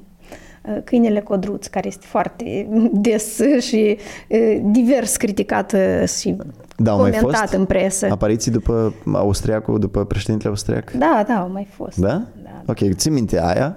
[0.62, 3.97] uh, câinele codruț, care este foarte des și
[4.28, 6.36] uh, divers criticat uh, și
[6.76, 8.07] da, comentat mai fost în presă.
[8.11, 10.91] apariții după austriacul, după președintele austriac?
[10.91, 11.97] Da, da, au mai fost.
[11.97, 12.09] Da?
[12.09, 12.62] da, da.
[12.66, 13.76] Ok, ții minte aia?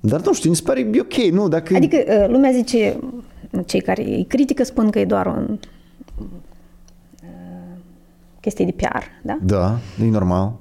[0.00, 1.48] Dar nu știu, mi se pare ok, nu?
[1.48, 1.76] Dacă...
[1.76, 2.96] Adică lumea zice,
[3.66, 5.58] cei care îi critică spun că e doar un
[8.46, 9.38] chestii de PR, da?
[9.42, 10.52] Da, e normal.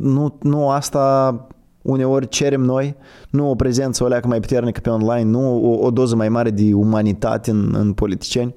[0.00, 1.46] Nu, nu asta
[1.82, 2.96] uneori cerem noi,
[3.30, 6.50] nu o prezență o leacă mai puternică pe online, nu o, o doză mai mare
[6.50, 8.54] de umanitate în, în politicieni.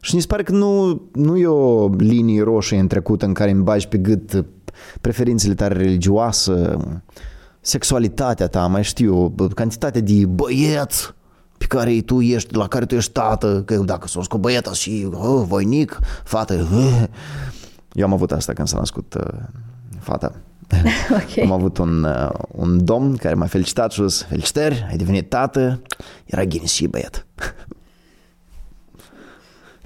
[0.00, 3.50] Și mi se pare că nu, nu e o linie roșie în trecut în care
[3.50, 4.44] îmi bagi pe gât
[5.00, 6.76] preferințele tale religioase,
[7.60, 11.14] sexualitatea ta, mai știu, cantitatea de băieți
[11.58, 15.08] pe care tu ești, la care tu ești tată, că dacă s-o cu băieta și
[15.12, 17.04] oh, voinic, fată, oh,
[17.96, 19.40] eu am avut asta când s-a născut uh,
[20.00, 20.32] fata.
[21.10, 21.44] Okay.
[21.44, 25.28] Am avut un, uh, un domn care m-a felicitat și a zis, felicitări, ai devenit
[25.28, 25.82] tată,
[26.24, 27.26] era ghinis și băiat.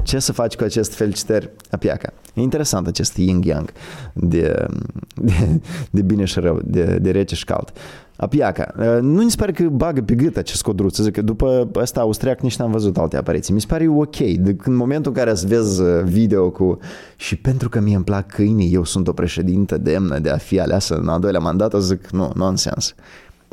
[0.03, 2.13] Ce să faci cu acest felicitări a piaca?
[2.35, 3.73] E interesant acest yin-yang
[4.13, 4.67] de,
[5.15, 7.73] de, de bine și rău, de, de rece și cald.
[8.21, 8.73] Apiaca.
[9.01, 10.99] Nu mi se pare că bagă pe gât acest codruț.
[10.99, 13.55] Zic că după ăsta austriac nici n-am văzut alte apariții.
[13.55, 14.17] Mi se pare ok.
[14.17, 16.79] De, în momentul în care să vezi video cu
[17.17, 20.61] și pentru că mie îmi plac câinii, eu sunt o președintă demnă de a fi
[20.61, 22.95] aleasă în al doilea mandat, zic nu, nonsens.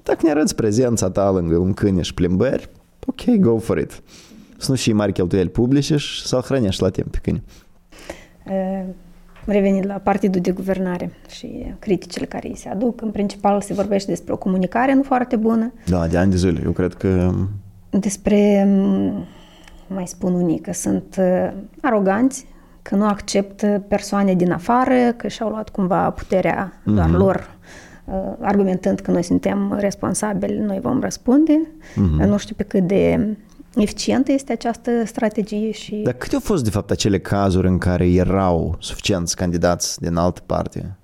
[0.03, 2.69] Dacă ne arăți prezența ta lângă un câine și plimbări,
[3.05, 4.01] ok, go for it.
[4.57, 7.43] Să nu și mari cheltuieli publice și să-l hrănești la timp pe câine.
[8.45, 9.05] Uh
[9.51, 14.11] revenind la partidul de guvernare și criticile care îi se aduc, în principal se vorbește
[14.11, 15.73] despre o comunicare nu foarte bună.
[15.85, 17.33] Da, de ani de zile, eu cred că...
[17.89, 18.67] Despre,
[19.87, 22.47] mai spun unii, că sunt uh, aroganți,
[22.81, 27.17] că nu acceptă persoane din afară, că și-au luat cumva puterea doar mm-hmm.
[27.17, 27.49] lor,
[28.05, 31.61] uh, argumentând că noi suntem responsabili, noi vom răspunde.
[31.91, 32.27] Mm-hmm.
[32.27, 33.35] Nu știu pe cât de
[33.81, 35.95] eficientă este această strategie și...
[35.95, 40.41] Dar câte au fost, de fapt, acele cazuri în care erau suficienți candidați din altă
[40.45, 40.97] parte?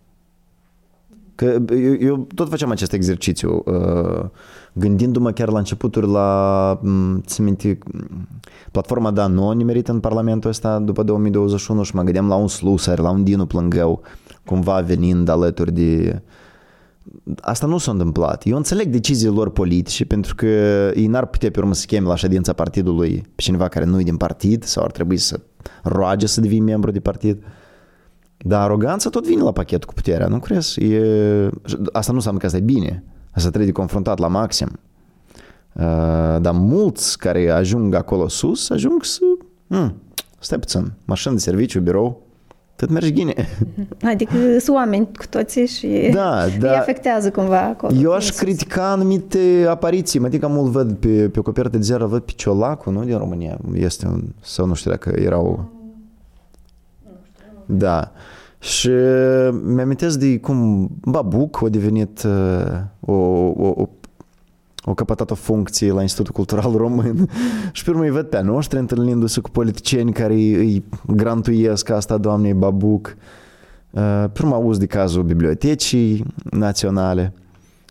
[1.35, 4.25] Că eu, eu tot facem acest exercițiu, uh,
[4.73, 6.79] gândindu-mă chiar la începuturi la,
[7.25, 7.77] ți minte,
[8.71, 12.47] platforma da, nu a nimerit în Parlamentul ăsta după 2021 și mă gândeam la un
[12.47, 14.01] Slusar, la un Dinu Plângău,
[14.45, 16.21] cumva venind alături de
[17.41, 18.45] Asta nu s-a întâmplat.
[18.45, 20.45] Eu înțeleg deciziile lor politice pentru că
[20.95, 24.03] ei n-ar putea pe urmă să cheme la ședința partidului pe cineva care nu e
[24.03, 25.39] din partid sau ar trebui să
[25.83, 27.43] roage să devii membru de partid.
[28.37, 30.83] Dar aroganța tot vine la pachet cu puterea, nu crezi?
[30.83, 31.49] E...
[31.91, 33.03] Asta nu înseamnă că asta e bine.
[33.31, 34.79] Asta trebuie de confruntat la maxim.
[35.73, 35.83] Uh,
[36.41, 39.21] dar mulți care ajung acolo sus, ajung să...
[39.67, 40.01] Hmm,
[40.39, 42.22] stai puțin, mașină de serviciu, birou,
[42.85, 43.33] tot mergi ghine.
[44.13, 46.69] Adică sunt oameni cu toții și Da, da.
[46.69, 47.93] îi afectează cumva acolo.
[48.01, 48.39] Eu aș Sus.
[48.39, 50.19] critica anumite apariții.
[50.19, 53.17] Mă adică mult văd pe, pe o copertă de ziară, văd pe Ciolacu, nu din
[53.17, 53.57] România.
[53.73, 55.69] Este un, sau nu știu dacă erau...
[57.65, 58.11] Da.
[58.59, 58.89] Și
[59.63, 63.89] mi-amintesc de cum Babuc a devenit uh, o, o, o
[64.85, 67.29] o căpătat o funcție la Institutul Cultural Român
[67.71, 71.89] și pe urmă îi văd pe a noștri întâlnindu-se cu politicieni care îi, îi grantuiesc
[71.89, 73.17] asta doamnei Babuc.
[73.89, 77.33] Uh, Pe urmă auzi de cazul Bibliotecii Naționale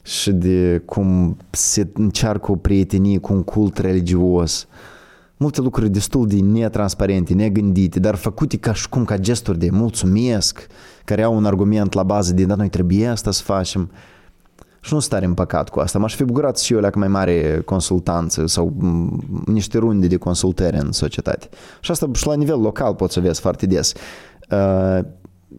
[0.03, 4.67] și de cum se încearcă o prietenie cu un cult religios.
[5.37, 10.67] Multe lucruri destul de netransparente, negândite, dar făcute ca și cum ca gesturi de mulțumesc,
[11.05, 13.91] care au un argument la bază de, dar noi trebuie asta să facem.
[14.85, 15.99] Și nu stare în păcat cu asta.
[15.99, 20.77] M-aș fi bucurat și eu la mai mare consultanță sau m, niște runde de consultări
[20.77, 21.49] în societate.
[21.81, 23.93] Și asta și la nivel local poți să vezi foarte des.
[24.51, 24.99] Uh,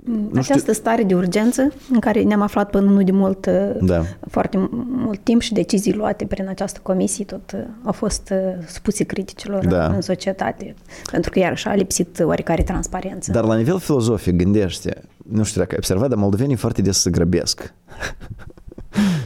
[0.06, 3.54] nu știu, Această stare de urgență în care ne-am aflat până nu de mult, uh,
[3.82, 4.04] Da.
[4.30, 9.04] foarte mult timp și decizii luate prin această comisie tot uh, au fost uh, supuse
[9.04, 9.86] criticilor Da.
[9.86, 10.76] în societate,
[11.12, 13.32] pentru că iarăși a lipsit oarecare transparență.
[13.32, 15.02] Dar la nivel filozofic, gândește,
[15.32, 17.74] nu știu dacă ai observat, dar moldovenii foarte des se grăbesc.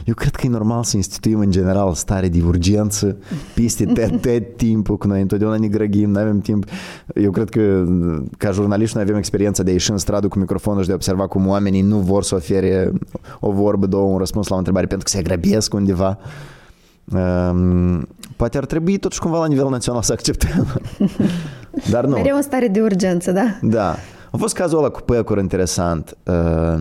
[0.04, 3.16] Eu cred că e normal să instituim în general stare de urgență
[3.54, 6.64] peste tot, tot timpul, că noi întotdeauna ne grăgim, nu avem timp.
[7.14, 7.84] Eu cred că
[8.38, 10.96] ca jurnaliști noi avem experiența de a ieși în stradă cu microfonul și de a
[10.96, 12.92] observa cum oamenii nu vor să ofere
[13.40, 16.18] o vorbă, două, un răspuns la o întrebare pentru că se grăbesc undeva.
[17.12, 20.66] Um, poate ar trebui totuși cumva la nivel național să acceptăm.
[21.90, 22.14] Dar nu.
[22.14, 23.58] Mereu în stare de urgență, da?
[23.62, 23.94] Da.
[24.30, 26.80] A fost cazul ăla cu păcuri interesant uh,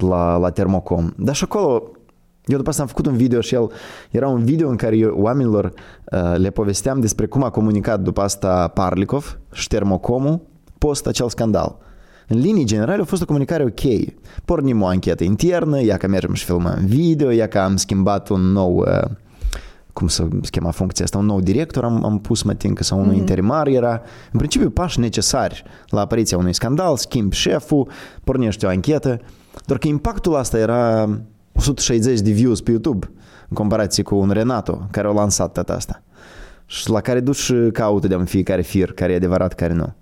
[0.00, 1.10] la, la Termocom.
[1.16, 1.90] Dar și acolo,
[2.44, 3.70] eu după asta am făcut un video și el
[4.10, 8.20] era un video în care eu oamenilor uh, le povesteam despre cum a comunicat după
[8.20, 10.40] asta Parlikov și Termocomul
[10.78, 11.78] post acel scandal.
[12.28, 14.12] În linii generale a fost o comunicare ok.
[14.44, 18.40] Pornim o anchetă internă, ia că mergem și filmăm video, ia că am schimbat un
[18.40, 18.76] nou...
[18.76, 19.10] Uh,
[19.92, 23.12] cum să schema funcția asta, un nou director am, am pus mă tincă sau unul
[23.12, 23.16] mm-hmm.
[23.16, 27.88] interimar era în principiu pași necesari la apariția unui scandal, schimb șeful,
[28.24, 29.20] pornește o anchetă,
[29.66, 31.08] doar că impactul asta era
[31.52, 33.10] 160 de views pe YouTube
[33.48, 36.02] în comparație cu un Renato care a lansat tot asta
[36.66, 39.92] și la care duci caută de în fiecare fir care e adevărat, care nu.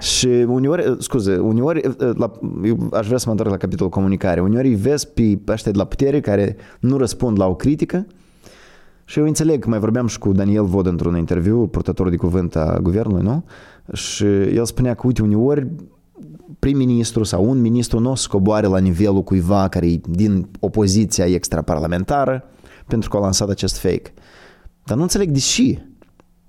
[0.00, 2.32] Și uneori, scuze, uneori, la,
[2.64, 5.78] eu aș vrea să mă întorc la capitolul comunicare, uneori îi vezi pe ăștia de
[5.78, 8.06] la putere care nu răspund la o critică
[9.04, 12.56] și eu înțeleg că mai vorbeam și cu Daniel Vod într-un interviu, purtător de cuvânt
[12.56, 13.44] a guvernului, nu?
[13.92, 15.66] Și el spunea că, uite, uneori
[16.58, 21.24] prim-ministru sau un ministru nu o să coboare la nivelul cuiva care e din opoziția
[21.26, 22.44] extraparlamentară
[22.86, 24.12] pentru că a lansat acest fake.
[24.84, 25.84] Dar nu înțeleg de ce.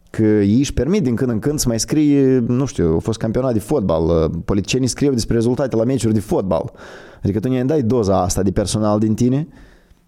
[0.09, 3.19] Că ei își permit din când în când să mai scrie, nu știu, a fost
[3.19, 6.71] campionat de fotbal, politicienii scriu despre rezultate la meciuri de fotbal.
[7.23, 9.47] Adică tu ne dai doza asta de personal din tine,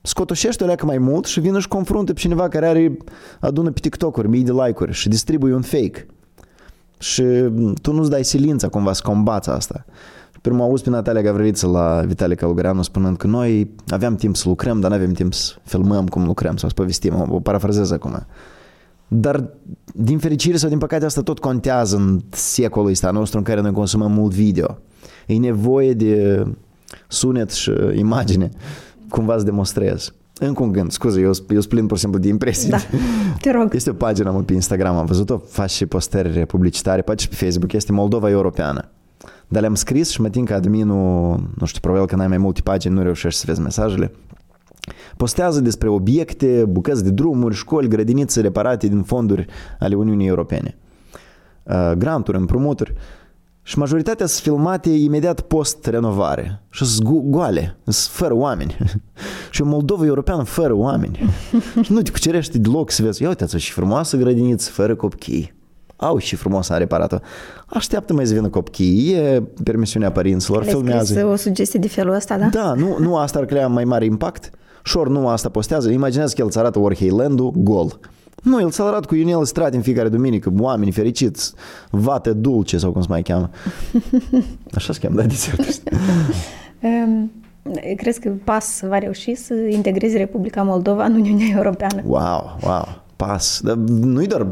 [0.01, 2.97] scotoșește o leacă mai mult și vină și confruntă pe cineva care are,
[3.39, 6.05] adună pe TikTok-uri mii de like-uri și distribuie un fake.
[7.03, 7.23] Și
[7.81, 9.85] tu nu-ți dai silința cumva să combați asta.
[10.41, 14.79] Prima auzi pe Natalia Gavriliță la Vitalie Călugăreanu spunând că noi aveam timp să lucrăm,
[14.79, 17.25] dar nu avem timp să filmăm cum lucrăm sau să povestim.
[17.29, 18.25] O parafrazez acum.
[19.07, 19.49] Dar
[19.93, 23.71] din fericire sau din păcate asta tot contează în secolul ăsta nostru în care noi
[23.71, 24.77] consumăm mult video.
[25.27, 26.43] E nevoie de
[27.07, 28.49] sunet și imagine
[29.09, 30.13] cumva să demonstrez.
[30.39, 32.69] Încă un gând, scuze, eu, eu plin pur și simplu de impresii.
[32.69, 32.77] Da,
[33.41, 33.73] te rog.
[33.73, 37.35] Este o pagină mă, pe Instagram, am văzut-o, faci și postări publicitare, poate și pe
[37.35, 38.89] Facebook, este Moldova Europeană.
[39.47, 42.61] Dar le-am scris și mă tin că adminul, nu știu, probabil că n-ai mai multe
[42.61, 44.11] pagini, nu reușești să vezi mesajele.
[45.17, 49.45] Postează despre obiecte, bucăți de drumuri, școli, grădinițe reparate din fonduri
[49.79, 50.77] ale Uniunii Europene.
[51.63, 52.93] Uh, granturi, împrumuturi.
[53.65, 56.61] Și majoritatea sunt filmate imediat post-renovare.
[56.69, 58.77] Și sunt goale, sunt fără oameni.
[59.51, 61.19] și o Moldova europeană fără oameni.
[61.81, 65.53] și nu te cucerești deloc să vezi, ia uitați și frumoasă grădiniță, fără copii.
[65.95, 67.17] Au și frumos a reparat-o.
[67.65, 71.13] Așteaptă mai să vină copii, e permisiunea părinților, Le-ai filmează.
[71.13, 72.45] scris o sugestie de felul ăsta, da?
[72.45, 74.49] Da, nu, nu asta ar crea mai mare impact?
[74.83, 75.89] Și ori nu asta postează.
[75.89, 77.99] Imaginează că el îți arată Orheilandu gol.
[78.41, 81.53] Nu, el ți-a arătat cu Ionel Strat în fiecare duminică, oameni fericiți,
[81.89, 83.49] vate dulce sau cum se mai cheamă.
[84.75, 85.65] Așa se cheamă, da, desertul.
[86.83, 87.31] Um,
[87.97, 92.01] crezi că PAS va reuși să integreze Republica Moldova în Uniunea Europeană?
[92.05, 93.61] Wow, wow, pas.
[93.63, 94.47] Dar nu-i doar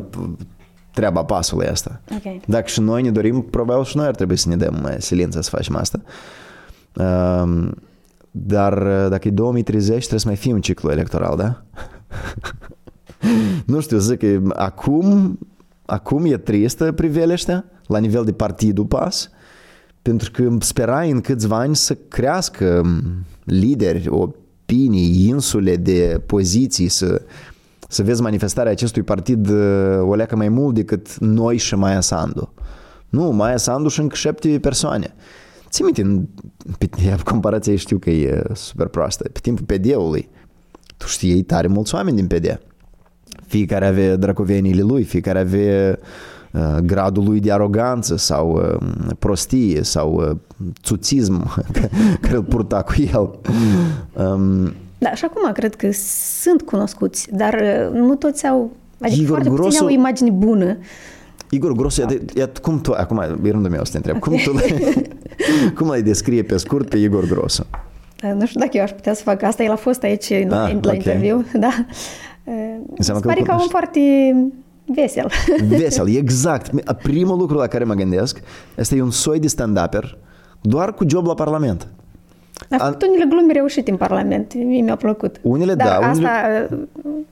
[0.93, 2.01] treaba pasului asta.
[2.15, 2.45] Ok.
[2.45, 5.41] Dacă și noi ne dorim, probabil și noi ar trebui să ne dăm uh, silința
[5.41, 6.01] să facem asta.
[6.93, 7.73] Um,
[8.31, 11.61] dar uh, dacă e 2030, trebuie să mai fie un ciclu electoral, da?
[13.65, 15.39] nu știu, zic că acum,
[15.85, 19.29] acum e tristă priveliștea la nivel de partidul PAS,
[20.01, 22.85] pentru că sperai în câțiva ani să crească
[23.43, 27.21] lideri, opinii, insule de poziții, să,
[27.87, 32.53] să vezi manifestarea acestui partid uh, o leacă mai mult decât noi și Maia Sandu.
[33.09, 35.13] Nu, Maia Sandu și încă șapte persoane.
[35.69, 36.27] Ți minte,
[36.77, 36.89] pe
[37.31, 40.29] comparația știu că e super proastă, pe timpul PD-ului,
[40.97, 42.59] tu știi tare mulți oameni din PD.
[43.47, 45.99] Fiecare avea dracoveniile lui, fiecare avea
[46.51, 48.87] uh, gradul lui de aroganță sau uh,
[49.19, 50.37] prostie sau uh,
[50.83, 51.53] țuțism
[52.21, 53.39] care îl purta cu el.
[54.25, 55.89] Um, da, și acum cred că
[56.41, 58.71] sunt cunoscuți, dar uh, nu toți au,
[59.01, 60.77] adică Igor foarte Grosu, puțini au o imagine bună.
[61.49, 62.15] Igor Grosu, da.
[62.35, 64.51] ia, cum tu, acum e rândul meu să te întreb, cum tu
[65.77, 67.65] cum l-ai descrie pe scurt pe Igor Grosu?
[68.23, 70.45] Uh, nu știu dacă eu aș putea să fac asta, el a fost aici ah,
[70.47, 70.95] la okay.
[70.95, 71.85] interviu, da.
[72.51, 72.57] Uh,
[72.95, 73.99] Înseamnă pare că un foarte
[74.85, 75.31] vesel.
[75.77, 76.93] Vesel, exact.
[77.01, 78.41] Primul lucru la care mă gândesc
[78.77, 80.17] este un soi de stand-upper
[80.61, 81.87] doar cu job la Parlament.
[82.69, 85.35] A făcut unele glume reușite în Parlament, mie mi-a plăcut.
[85.41, 86.07] Unele, dar da.
[86.07, 86.87] Asta, unele...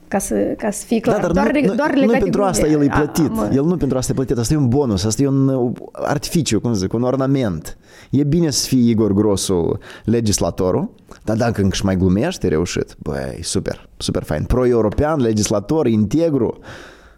[0.08, 2.66] ca, să, ca să fie clar, da, dar doar, nu, doar nu, nu pentru asta
[2.66, 3.38] el e plătit.
[3.38, 6.60] A, el nu pentru asta e plătit, asta e un bonus, asta e un artificiu,
[6.60, 7.76] cum zic, un ornament.
[8.10, 10.90] E bine să fii Igor Grosu legislatorul,
[11.24, 12.96] dar dacă încă și mai glumește, reușit.
[12.98, 14.44] Băi, super, super fain.
[14.44, 16.58] Pro-european, legislator, integru,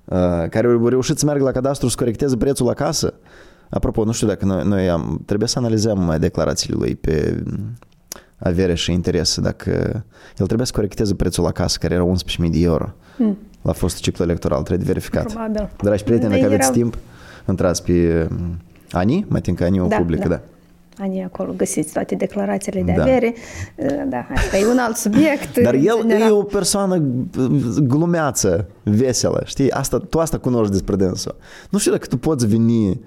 [0.04, 3.14] uh, care a reușit să meargă la cadastru să corecteze prețul la casă.
[3.70, 7.42] Apropo, nu știu dacă noi, noi am, trebuie să analizăm mai declarațiile lui pe
[8.43, 9.70] avere și interese, dacă
[10.38, 12.12] el trebuie să corecteze prețul la casă, care era
[12.45, 13.38] 11.000 de euro mm.
[13.62, 15.26] la fostul ciclu electoral, trebuie verificat.
[15.26, 15.70] Probabil.
[15.82, 16.74] Dragi prieteni, dacă aveți erau...
[16.74, 16.99] timp,
[17.49, 18.28] intrați pe
[18.90, 20.34] Ani, mai tin că Ani o da, publică, da.
[20.34, 20.40] da.
[20.99, 23.03] Ani acolo găsiți toate declarațiile de da.
[23.03, 23.34] avere.
[24.09, 25.59] Da, asta e un alt subiect.
[25.59, 26.28] Dar el general.
[26.28, 27.03] e o persoană
[27.82, 29.70] glumeață, veselă, știi?
[29.70, 31.36] Asta, tu asta cunoști despre dânsul.
[31.70, 33.01] Nu știu dacă tu poți veni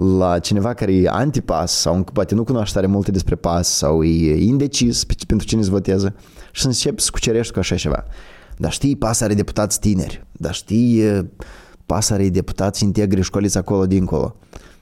[0.00, 4.02] la cineva care e antipas sau încă poate nu cunoaște tare multe despre pas sau
[4.02, 6.14] e indecis pentru cine îți votează
[6.52, 8.04] și să începi să cucerești cu așa ceva.
[8.56, 11.30] Dar știi, pas are deputați tineri, dar știi,
[11.86, 14.36] pas are deputați integri școliți acolo dincolo.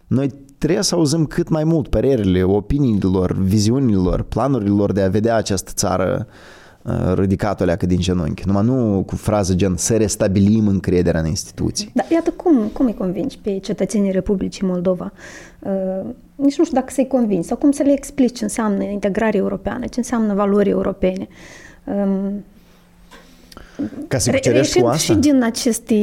[0.06, 5.70] Noi trebuie să auzim cât mai mult părerile, opiniilor, viziunilor, planurilor de a vedea această
[5.74, 6.34] țară uh,
[7.14, 8.46] ridicat o leacă din genunchi.
[8.46, 11.90] Numai nu cu frază gen să restabilim încrederea în instituții.
[11.94, 15.12] Da, iată cum, cum îi convingi pe cetățenii Republicii Moldova?
[15.58, 19.36] Uh, nici nu știu dacă să-i convingi sau cum să le explici ce înseamnă integrare
[19.36, 21.28] europeană, ce înseamnă valori europene.
[21.84, 22.44] Um,
[24.08, 24.98] ca să cucerești cu asta?
[24.98, 25.96] și din aceste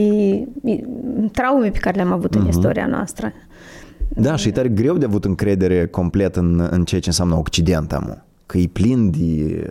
[1.31, 2.39] traume pe care le-am avut uh-huh.
[2.39, 2.49] în mhm.
[2.49, 3.33] istoria noastră.
[4.07, 7.93] Da, și e tare greu de avut încredere complet în, în ceea ce înseamnă Occident,
[7.93, 8.23] amu.
[8.45, 9.63] Că e plin de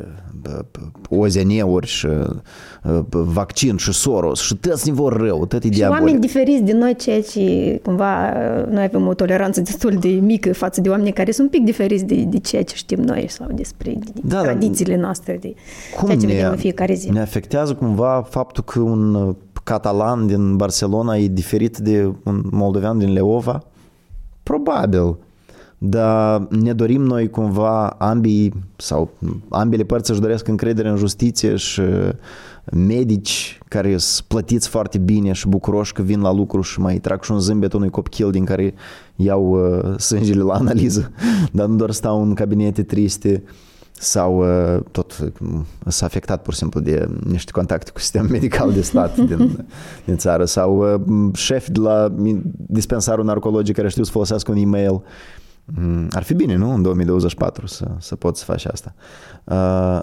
[1.11, 2.09] OZN-uri și
[3.11, 6.95] vaccin și Soros și toți ne vor rău, tot e Și oameni diferiți de noi,
[6.97, 8.33] ceea ce cumva
[8.71, 12.05] noi avem o toleranță destul de mică față de oameni care sunt un pic diferiți
[12.05, 15.55] de, de ceea ce știm noi sau despre da, tradițiile noastre, de
[15.97, 17.11] cum ceea ce ne, vedem în fiecare zi.
[17.11, 23.13] Ne afectează cumva faptul că un catalan din Barcelona e diferit de un moldovean din
[23.13, 23.63] Leova?
[24.43, 25.17] Probabil.
[25.87, 29.11] Dar ne dorim noi cumva ambii sau
[29.49, 31.83] ambele părți își doresc încredere în justiție și
[32.73, 37.23] medici care sunt plătiți foarte bine și bucuroși că vin la lucru și mai trag
[37.23, 38.75] și un zâmbet unui copil din care
[39.17, 41.11] iau uh, sângele la analiză,
[41.53, 43.43] dar nu doar stau în cabinete triste
[43.93, 45.33] sau uh, tot
[45.87, 49.67] s-a afectat pur și simplu de niște contacte cu sistemul medical de stat din,
[50.05, 52.15] din țară sau uh, șefi de la
[52.57, 55.03] dispensarul narcologic care știu să folosească un e-mail.
[55.65, 56.75] Mm, ar fi bine, nu?
[56.75, 58.95] În 2024 să, să poți să faci asta.
[59.45, 60.01] Uh,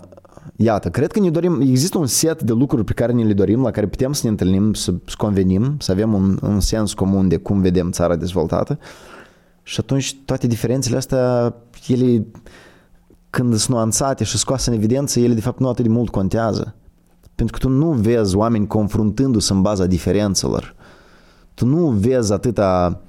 [0.56, 3.62] iată, cred că ne dorim, există un set de lucruri pe care ne le dorim,
[3.62, 7.28] la care putem să ne întâlnim, să, să convenim, să avem un, un sens comun
[7.28, 8.80] de cum vedem țara dezvoltată
[9.64, 11.56] și atunci toate diferențele astea,
[11.88, 12.26] ele
[13.30, 16.76] când sunt nuanțate și scoase în evidență, ele de fapt nu atât de mult contează.
[17.36, 20.76] Pentru că tu nu vezi oameni confruntându-se în baza diferențelor.
[21.54, 23.02] Tu nu vezi atâta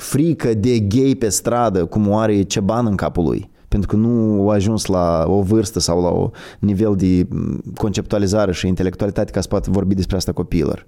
[0.00, 3.50] frică de gay pe stradă cum o are ban în capul lui.
[3.68, 7.28] Pentru că nu a ajuns la o vârstă sau la un nivel de
[7.76, 10.86] conceptualizare și intelectualitate ca să poată vorbi despre asta copiilor.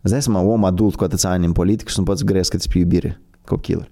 [0.00, 2.78] Îți dai seama, om adult cu atâția ani în politică și nu poți găsesc despre
[2.78, 3.88] iubire copiilor.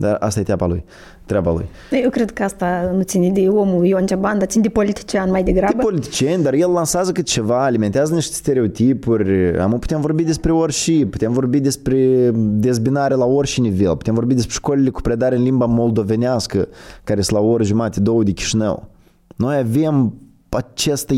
[0.00, 0.84] Dar asta e treaba lui.
[1.24, 1.64] Treaba lui.
[2.02, 5.42] Eu cred că asta nu ține de omul Ion Ceban, dar ține de politician mai
[5.42, 5.72] degrabă.
[5.76, 9.58] De politician, dar el lansează cât ceva, alimentează niște stereotipuri.
[9.58, 14.52] Am putem vorbi despre orice, putem vorbi despre dezbinare la orice nivel, putem vorbi despre
[14.54, 16.68] școlile cu predare în limba moldovenească,
[17.04, 18.88] care sunt la o oră jumate, două de Chișinău.
[19.36, 20.14] Noi avem
[20.48, 21.14] aceste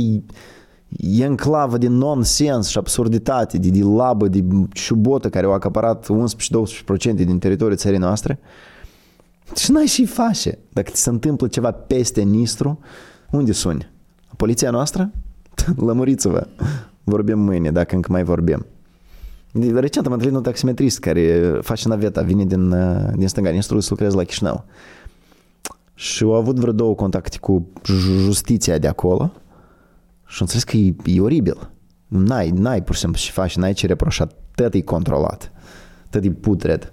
[0.99, 7.15] e enclavă de nonsens și absurditate, de, de labă, de șubotă care au acaparat 11-12%
[7.15, 8.39] din teritoriul țării noastre.
[9.57, 10.59] Și n-ai și face.
[10.69, 12.79] Dacă ți se întâmplă ceva peste Nistru,
[13.31, 13.91] unde suni?
[14.37, 15.11] Poliția noastră?
[15.87, 16.47] Lămuriți-vă.
[17.05, 18.67] Vorbim mâine, dacă încă mai vorbim.
[19.75, 22.75] Recent am întâlnit un taximetrist care face naveta, vine din,
[23.17, 24.65] din stânga Nistru să lucreze la Chișinău.
[25.95, 27.67] Și au avut vreo două contacte cu
[28.25, 29.33] justiția de acolo
[30.27, 31.71] și am înțeles că e, e oribil.
[32.07, 35.53] N-ai, n-ai pur și simplu și faci, n-ai ce reproșa, tot e controlat,
[36.11, 36.93] tot e putred.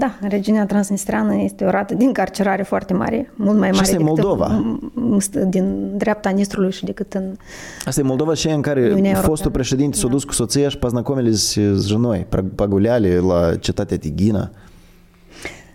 [0.00, 4.06] da, regiunea transnistreană este o rată de încarcerare foarte mare, mult mai mare și decât
[4.06, 4.46] Moldova.
[4.94, 7.36] În, din dreapta Nistrului și decât în
[7.84, 9.54] Asta e Moldova și în care Uniunea fostul Europeană.
[9.54, 10.12] președinte s-a da.
[10.12, 14.50] dus cu soția și paznacomele s женой, погуляли la cetatea Tighina.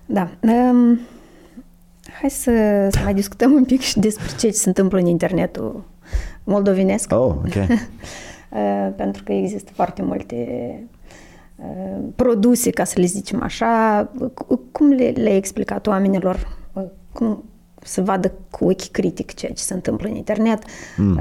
[0.06, 0.30] Da.
[0.40, 1.00] Um,
[2.20, 2.52] hai să,
[2.92, 5.84] să mai discutăm un pic și despre ce se întâmplă în internetul
[6.44, 7.12] moldovenesc.
[7.14, 7.56] Oh, ok.
[8.52, 10.95] Uh, pentru că există foarte multe uh,
[12.17, 14.09] produse, ca să le zicem așa.
[14.73, 16.59] Cum le, le-ai explicat oamenilor?
[16.73, 16.83] Uh,
[17.13, 17.45] cum
[17.83, 20.63] să vadă cu ochi critic ceea ce se întâmplă în internet,
[20.97, 21.21] mm.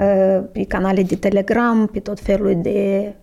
[0.52, 3.14] pe canale de Telegram, pe tot felul de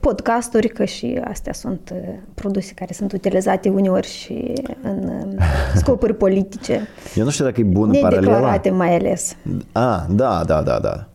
[0.00, 1.94] podcasturi, că și astea sunt
[2.34, 4.52] produse care sunt utilizate uneori și
[4.82, 5.10] în
[5.74, 6.88] scopuri politice.
[7.16, 8.60] Eu nu știu dacă e bună paralela.
[8.70, 9.36] mai ales.
[9.72, 11.06] Ah, da, da, da, da.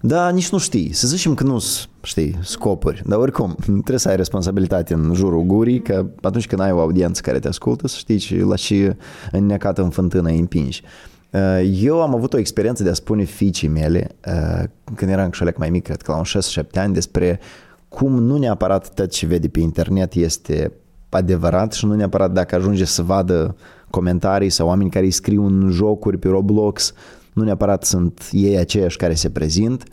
[0.00, 0.92] Da, nici nu știi.
[0.92, 1.62] Să zicem că nu
[2.02, 3.02] știi, scopuri.
[3.06, 7.20] Dar oricum, trebuie să ai responsabilitate în jurul gurii, că atunci când ai o audiență
[7.20, 8.90] care te ascultă, să știi ce la și
[9.30, 10.82] înnecată în fântână îi împingi.
[11.30, 15.58] Uh, eu am avut o experiență de a spune fiicii mele, uh, când eram șolec
[15.58, 16.24] mai mic, cred că la un
[16.64, 17.40] 6-7 ani, despre
[17.88, 20.72] cum nu neapărat tot ce vede pe internet este
[21.08, 23.56] adevărat și nu neapărat dacă ajunge să vadă
[23.90, 26.92] comentarii sau oameni care îi scriu în jocuri pe Roblox
[27.32, 29.84] nu neapărat sunt ei aceiași care se prezint.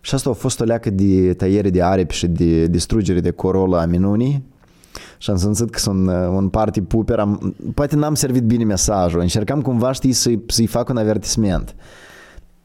[0.00, 3.80] Și asta a fost o leacă de tăiere de aripi și de distrugere de corola
[3.80, 4.44] a minunii.
[5.18, 7.18] Și am simțit că sunt uh, un party puper.
[7.18, 9.20] Am, poate n-am servit bine mesajul.
[9.20, 11.74] Încercam cumva, știi, să-i, să-i fac un avertisment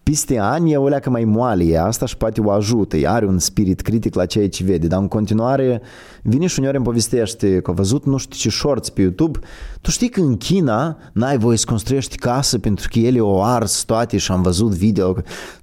[0.04, 3.40] peste ani e o leacă mai moale e asta și poate o ajută, are un
[3.40, 5.82] spirit critic la ceea ce vede, dar în continuare
[6.22, 9.40] vine și uneori îmi povestește că a văzut nu știu ce shorts pe YouTube,
[9.82, 13.84] tu știi că în China n-ai voie să construiești casă pentru că ele o ars
[13.84, 15.16] toate și am văzut video,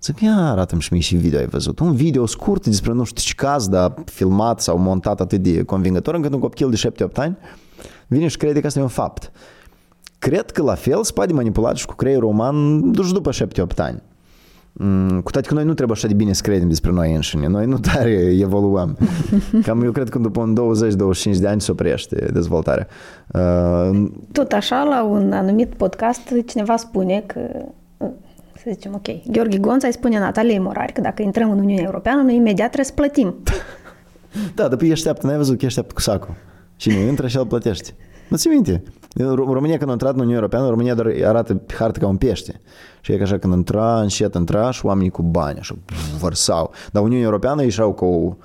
[0.02, 3.22] zic ia arată-mi și mie și video ai văzut, un video scurt despre nu știu
[3.22, 7.36] ce caz, dar filmat sau montat atât de convingător încât un copil de 7-8 ani
[8.06, 9.32] vine și crede că asta e un fapt.
[10.18, 14.02] Cred că la fel se poate manipula și cu creierul uman duci după 7-8 ani.
[14.72, 17.46] Mm, cu toate că noi nu trebuie așa de bine să credem despre noi înșine.
[17.46, 18.98] Noi nu tare evoluăm.
[19.64, 20.56] Cam eu cred că după un
[21.34, 22.86] 20-25 de ani se oprește dezvoltarea.
[23.32, 27.40] Uh, Tot așa, la un anumit podcast, cineva spune că
[28.62, 32.22] să zicem, ok, Gheorghe Gonța îi spune Natalia Morari că dacă intrăm în Uniunea Europeană,
[32.22, 33.34] noi imediat trebuie să plătim.
[34.56, 36.34] da, dar păi așteaptă, n-ai văzut că așteaptă cu sacul.
[36.76, 37.94] Cine intră și el plătește.
[38.28, 38.82] Nu ți minte?
[39.16, 42.60] România când a intrat în Uniunea Europeană, România doar arată pe hartă ca un pește.
[43.00, 45.76] Și e ca așa când intra, încet intra și oamenii cu bani, așa,
[46.18, 46.72] vărsau.
[46.92, 48.36] Dar Uniunea Europeană ieșeau ca o,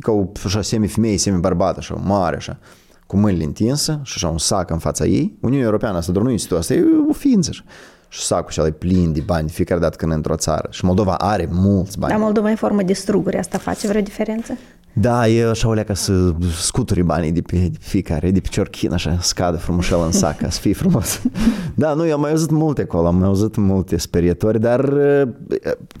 [0.00, 2.58] ca o așa, semi-femeie, semi-bărbat, așa, mare, așa,
[3.06, 5.36] cu mâinile întinse și așa un sac în fața ei.
[5.40, 7.50] Uniunea Europeană, asta doar nu e situația, e o ființă.
[7.52, 7.64] Așa.
[8.08, 10.68] Și sacul și e plin de bani fiecare dată când într-o țară.
[10.70, 12.12] Și Moldova are mulți bani.
[12.12, 14.58] Dar Moldova în formă de struguri, asta face vreo diferență?
[14.96, 18.48] Da, e așa o leacă să scuturi banii de pe, de pe fiecare, de pe
[18.48, 21.20] ciorchin, așa, scadă frumușel în sac, ca să fie frumos.
[21.74, 24.92] Da, nu, eu am mai auzit multe acolo, am mai auzit multe sperietori, dar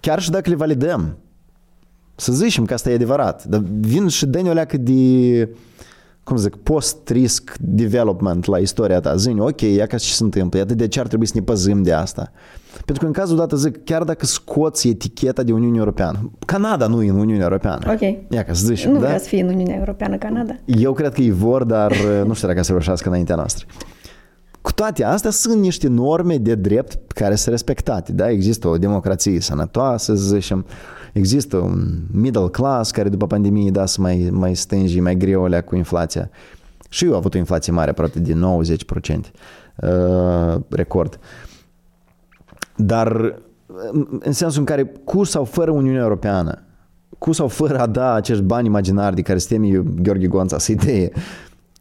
[0.00, 1.16] chiar și dacă le validăm,
[2.14, 5.48] să zicem că asta e adevărat, dar vin și dă o leacă de
[6.24, 9.16] cum zic, post-risk development la istoria ta.
[9.16, 11.82] Zini, ok, ia ca ce se întâmplă, iată de ce ar trebui să ne păzim
[11.82, 12.32] de asta.
[12.84, 17.02] Pentru că în cazul dat zic, chiar dacă scoți eticheta de Uniunea Europeană, Canada nu
[17.02, 17.92] e în Uniunea Europeană.
[17.92, 18.00] Ok.
[18.30, 18.98] Ia ca să zici, nu da?
[18.98, 20.56] vrea să fie în Uniunea Europeană Canada.
[20.64, 21.92] Eu cred că ei vor, dar
[22.26, 23.66] nu știu dacă se reușească înaintea noastră.
[24.64, 28.12] Cu toate astea sunt niște norme de drept care sunt respectate.
[28.12, 28.30] Da?
[28.30, 30.66] Există o democrație sănătoasă, să zicem,
[31.12, 35.60] există un middle class care după pandemie da să mai, mai stângi, mai greu alea
[35.60, 36.30] cu inflația.
[36.88, 39.30] Și eu am avut o inflație mare, aproape de 90%,
[39.76, 41.18] uh, record.
[42.76, 43.38] Dar
[44.18, 46.62] în sensul în care cu sau fără Uniunea Europeană,
[47.18, 50.72] cu sau fără a da acești bani imaginari de care suntem eu, Gheorghe Gonța, să
[50.72, 51.12] idee,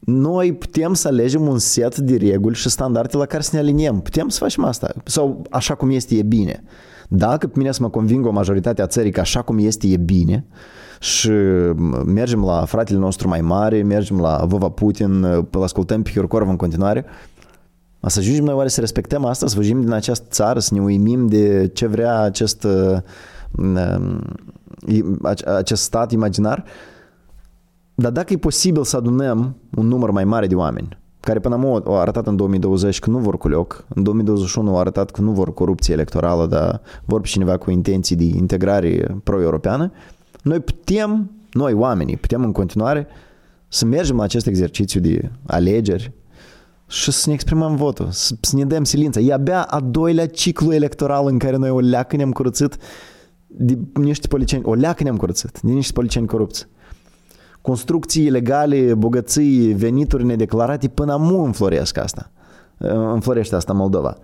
[0.06, 4.00] noi putem să alegem un set de reguli și standarde la care să ne aliniem.
[4.00, 4.94] Putem să facem asta.
[5.06, 6.64] Sau așa cum este, e bine.
[7.10, 9.98] Dacă pe mine să mă convingă o majoritate a țării că așa cum este, e
[9.98, 10.46] bine,
[11.00, 11.30] și
[12.06, 16.56] mergem la fratele nostru mai mare, mergem la Vova Putin, îl ascultăm pe Kirkorov în
[16.56, 17.06] continuare,
[18.08, 21.28] să ajungem noi oare să respectăm asta, să fugim din această țară, să ne uimim
[21.28, 22.98] de ce vrea acest uh,
[25.46, 26.64] acest stat imaginar,
[27.96, 31.66] dar dacă e posibil să adunăm un număr mai mare de oameni, care până acum
[31.66, 35.32] au arătat în 2020 că nu vor cu loc, în 2021 au arătat că nu
[35.32, 39.92] vor corupție electorală, dar vor pe cineva cu intenții de integrare pro-europeană,
[40.42, 43.08] noi putem, noi oamenii, putem în continuare
[43.68, 46.12] să mergem la acest exercițiu de alegeri
[46.88, 49.20] și să ne exprimăm votul, să, să ne dăm silința.
[49.20, 52.78] E abia a doilea ciclu electoral în care noi o leacă ne-am curățit
[53.48, 56.68] de niște policieni, o leacă ne-am curățit de niște policieni corupți.
[57.64, 62.32] Construcții ilegale, bogății, venituri nedeclarate, până mu înfloresc asta.
[63.14, 64.18] Înflorește asta Moldova.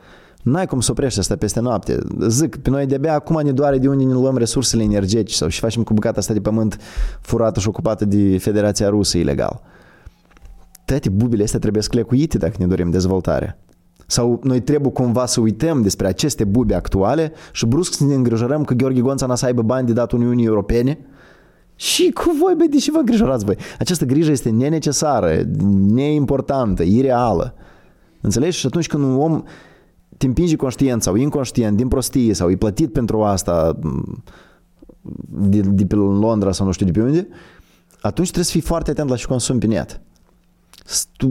[0.43, 1.97] N-ai cum să oprești asta peste noapte.
[2.27, 5.59] Zic, pe noi de-abia acum ne doare de unde ne luăm resursele energetice sau și
[5.59, 6.77] facem cu bucata asta de pământ
[7.21, 9.61] furată și ocupată de Federația Rusă ilegal.
[10.85, 13.59] Toate bubile astea trebuie sclecuite dacă ne dorim dezvoltare.
[14.07, 18.63] Sau noi trebuie cumva să uităm despre aceste bubi actuale și brusc să ne îngrijorăm
[18.63, 20.99] că Gheorghe Gonța n-a să aibă bani de dat Uniunii Europene
[21.79, 23.57] și cu voi, băi, de ce vă îngrijorați voi?
[23.79, 27.53] Această grijă este nenecesară, neimportantă, ireală.
[28.21, 28.57] Înțelegi?
[28.57, 29.43] Și atunci când un om
[30.17, 33.79] te împinge conștient sau inconștient din prostie sau e plătit pentru asta
[35.29, 37.27] de, de pe Londra sau nu știu de pe unde,
[38.01, 40.01] atunci trebuie să fii foarte atent la ce consumi pe net.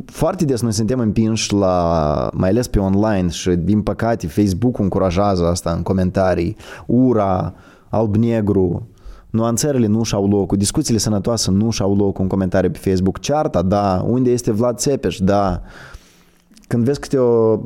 [0.04, 5.46] Foarte des noi suntem împinși la, mai ales pe online și din păcate Facebook încurajează
[5.46, 7.54] asta în comentarii, ura,
[7.88, 8.88] alb-negru,
[9.30, 14.04] nuanțările nu și-au loc, discuțiile sănătoase nu și-au loc în comentarii pe Facebook, cearta, da,
[14.06, 15.62] unde este Vlad Țepeș, da,
[16.66, 17.60] când vezi câte o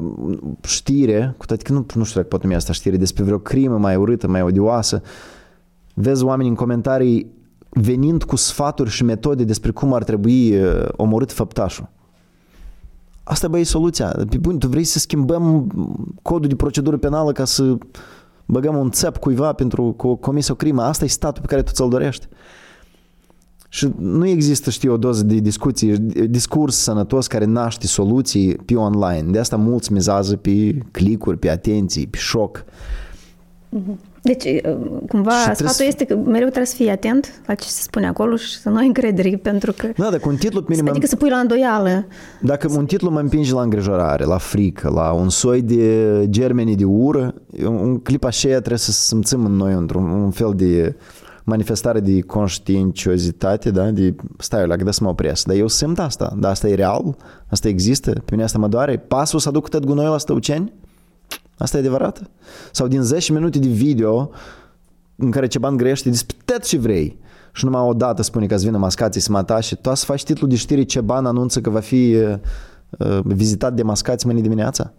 [0.63, 3.79] știre, cu toate că nu, nu știu dacă pot numi asta știre, despre vreo crimă
[3.79, 5.03] mai urâtă, mai odioasă,
[5.95, 7.33] vezi oameni în comentarii
[7.69, 11.89] venind cu sfaturi și metode despre cum ar trebui uh, omorât făptașul.
[13.25, 14.09] Asta, băi, e soluția.
[14.29, 15.67] Pe bun, tu vrei să schimbăm
[16.23, 17.79] codul de procedură penală ca să
[18.53, 20.83] băgăm un țep cuiva pentru că comis o crimă.
[20.83, 22.27] Asta e statul pe care tu ți-l dorești.
[23.69, 25.99] Și nu există, știu, o doză de discuții,
[26.29, 29.31] discurs sănătos care naște soluții pe online.
[29.31, 32.65] De asta mulți mizează pe clicuri, pe atenții, pe șoc.
[32.65, 34.12] Mm-hmm.
[34.23, 34.77] Deci, uh,
[35.09, 35.87] cumva, și sfatul trebuie...
[35.87, 38.77] este că mereu trebuie să fii atent la ce se spune acolo și să nu
[38.77, 39.89] ai încredere, pentru că...
[39.97, 40.89] Da, dacă un titlu minim...
[40.89, 42.07] Adică să pui la îndoială.
[42.41, 46.85] Dacă un titlu mă împinge la îngrijorare, la frică, la un soi de germeni de
[46.85, 50.97] ură, un clip așa trebuie să simțim în noi într-un un fel de
[51.45, 53.91] manifestare de conștiinciozitate, da?
[53.91, 55.47] de stai la să mă opresc.
[55.47, 57.17] Dar eu simt asta, dar asta e real,
[57.47, 58.97] asta există, pe mine asta mă doare.
[58.97, 60.73] Pasul să aduc tot gunoiul la stăuceni?
[61.63, 62.31] Asta e adevărat?
[62.73, 64.31] Sau din 10 minute de video
[65.17, 67.19] în care bani grește despre tot ce vrei
[67.53, 70.25] și numai o dată spune că îți vină mascații să mă atașe, tu să faci
[70.25, 72.39] titlul de știri ce ban anunță că va fi uh,
[72.99, 74.93] uh, vizitat de mascați mâine dimineața?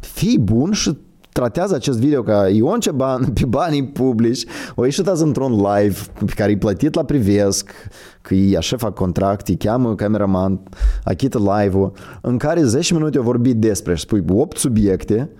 [0.00, 0.96] Fii bun și
[1.32, 6.32] tratează acest video ca Ion Ceban pe banii publici, o ieșit azi într-un live pe
[6.34, 7.70] care e plătit la privesc,
[8.22, 10.60] că e așa fac contract, îi cheamă cameraman,
[11.04, 15.30] achită live-ul, în care 10 minute au vorbit despre și spui 8 subiecte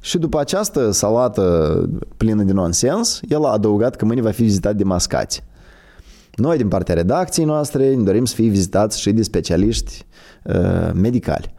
[0.00, 4.76] și după această salată plină de nonsens, el a adăugat că mâine va fi vizitat
[4.76, 5.44] de mascați.
[6.34, 10.06] Noi, din partea redacției noastre, ne dorim să fie vizitați și de specialiști
[10.42, 11.54] uh, medicali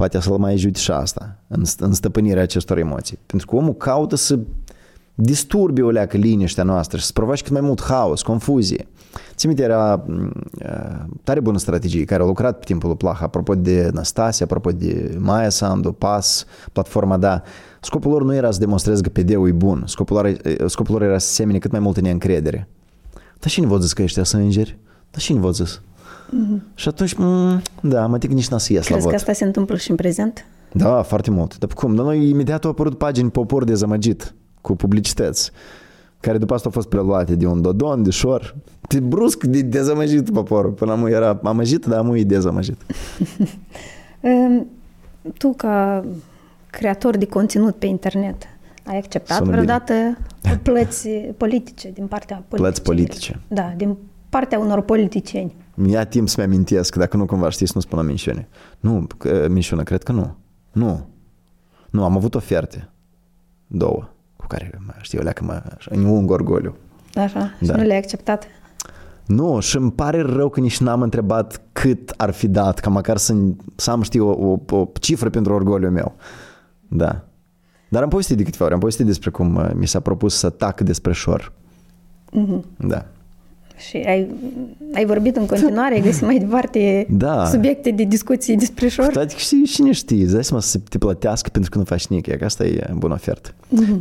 [0.00, 3.18] poate să-l mai ajute și asta în, în stăpânirea acestor emoții.
[3.26, 4.38] Pentru că omul caută să
[5.14, 8.88] disturbe o leacă liniștea noastră și să provoace cât mai mult haos, confuzie.
[9.34, 10.24] Ți minte, era uh,
[11.22, 15.16] tare bună strategie care a lucrat pe timpul lui Plah, apropo de Nastasia, apropo de
[15.18, 17.42] Maia Sandu, PAS, platforma Da.
[17.80, 20.36] Scopul lor nu era să demonstreze că PD-ul e bun, scopul lor,
[20.66, 22.68] scopul lor era să semene cât mai multă neîncredere.
[23.38, 24.78] Dar și nu vă zis că ăștia sunt îngeri?
[25.10, 25.80] Dar și nu vă zis?
[26.30, 26.74] Mm-hmm.
[26.74, 29.10] Și atunci, mm, da, mă tic nici n-a să ies Crezi la vot.
[29.10, 30.44] că asta se întâmplă și în prezent?
[30.72, 31.58] Da, foarte mult.
[31.58, 31.94] Dar cum?
[31.94, 35.50] Dar noi imediat au apărut pagini popor dezamăgit cu publicități
[36.20, 38.56] care după asta au fost preluate de un Dodon, de Șor.
[38.88, 40.70] De brusc de dezamăgit poporul.
[40.70, 42.76] Până amu era amăgit, dar amu e dezamăgit.
[45.38, 46.04] tu, ca
[46.70, 48.42] creator de conținut pe internet,
[48.84, 49.92] ai acceptat Sună vreodată
[50.42, 50.60] bine.
[50.62, 52.62] plăți politice din partea politică?
[52.62, 53.40] Plăți politice.
[53.48, 53.96] Da, din
[54.28, 55.54] partea unor politicieni.
[55.74, 58.48] Mi-a timp să-mi amintesc, dacă nu cumva știi să nu spun la minciune.
[58.80, 59.06] Nu,
[59.48, 60.36] minciună, cred că nu.
[60.72, 61.06] Nu.
[61.90, 62.88] Nu, am avut oferte.
[63.66, 64.08] Două.
[64.36, 66.74] Cu care, mă, știu, leacă mă, în un orgoliu.
[67.14, 67.72] Așa, da.
[67.72, 68.46] și nu le-ai acceptat?
[69.26, 73.16] Nu, și îmi pare rău că nici n-am întrebat cât ar fi dat, ca măcar
[73.16, 73.34] să,
[73.76, 76.14] să am, știu, o, o, o cifră pentru orgoliul meu.
[76.88, 77.24] Da.
[77.88, 80.50] Dar am povestit de câteva ori, am povestit despre cum uh, mi s-a propus să
[80.50, 81.52] tac despre șor.
[82.30, 82.76] Mm-hmm.
[82.76, 83.06] Da.
[83.88, 84.30] Și ai,
[84.94, 87.46] ai vorbit în continuare, ai găsit mai departe Da.
[87.46, 89.06] subiecte de discuții despre șor?
[89.06, 92.26] Toate știi, cine știe, îți dai seama să te plătească pentru că nu faci nimic,
[92.26, 93.54] e că asta e bună ofertă.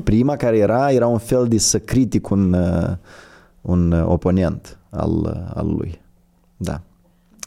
[0.04, 2.96] Prima care era, era un fel de să critic un, uh,
[3.62, 6.02] un uh, oponent al, uh, al lui.
[6.58, 6.82] Da.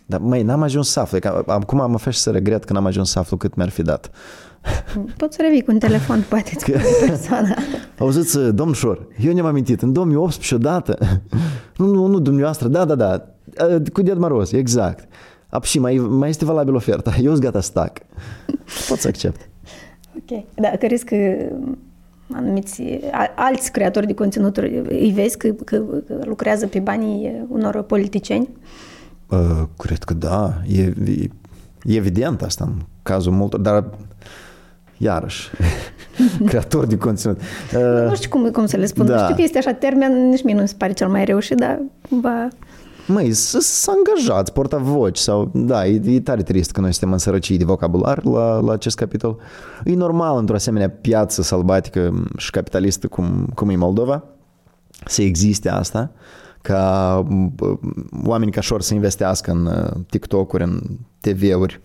[0.07, 1.19] Dar, măi, n-am ajuns să aflu.
[1.19, 4.11] Că acum mă faci să regret că n-am ajuns să aflu cât mi-ar fi dat.
[5.17, 7.55] Poți să revii cu un telefon, poate, îți spune persoana.
[7.99, 10.99] Auziți, domn Șor, eu ne-am amintit, în 2018 odată,
[11.77, 13.25] nu, nu, nu, dumneavoastră, da, da, da,
[13.93, 15.09] cu Ded Maroz, exact.
[15.49, 17.99] Ap, și mai, mai este valabil oferta, eu sunt gata să tac.
[18.89, 19.49] Pot să accept.
[20.17, 20.45] Ok.
[20.55, 21.17] Da, crezi că
[22.33, 22.83] anumiți
[23.13, 28.49] a- alți creatori de conținuturi îi vezi că, că, că lucrează pe banii unor politicieni?
[29.29, 31.31] Uh, cred că da, e, e,
[31.83, 33.85] e evident asta în cazul multor, dar
[35.03, 35.51] iarăși,
[36.49, 37.41] creator de conținut.
[37.75, 39.07] Uh, Nu știu cum, cum să le spun.
[39.07, 39.23] da.
[39.23, 41.83] Știu că este așa termen, nici mie nu mi se pare cel mai reușit, dar
[42.09, 42.49] cumva...
[43.07, 45.51] Măi, să s angajați, portavoci sau...
[45.55, 48.97] Da, e, e tare trist că noi suntem în sărăcii de vocabular la, la acest
[48.97, 49.37] capitol.
[49.85, 54.25] E normal într-o asemenea piață sălbatică și capitalistă cum, cum e Moldova
[55.07, 56.11] să existe asta,
[56.63, 57.25] ca
[57.55, 57.75] bă,
[58.25, 60.81] oameni ca șor să investească în uh, TikTok-uri, în
[61.21, 61.81] TV-uri,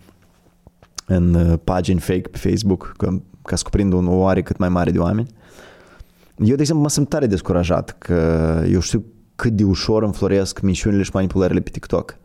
[1.08, 3.10] în uh, pagini fake pe Facebook, că,
[3.42, 5.28] ca să cuprindă un oare cât mai mare de oameni.
[6.36, 8.14] Eu, de exemplu, mă simt tare descurajat că
[8.70, 9.04] eu știu
[9.36, 12.16] cât de ușor înfloresc mișunile și manipulările pe TikTok.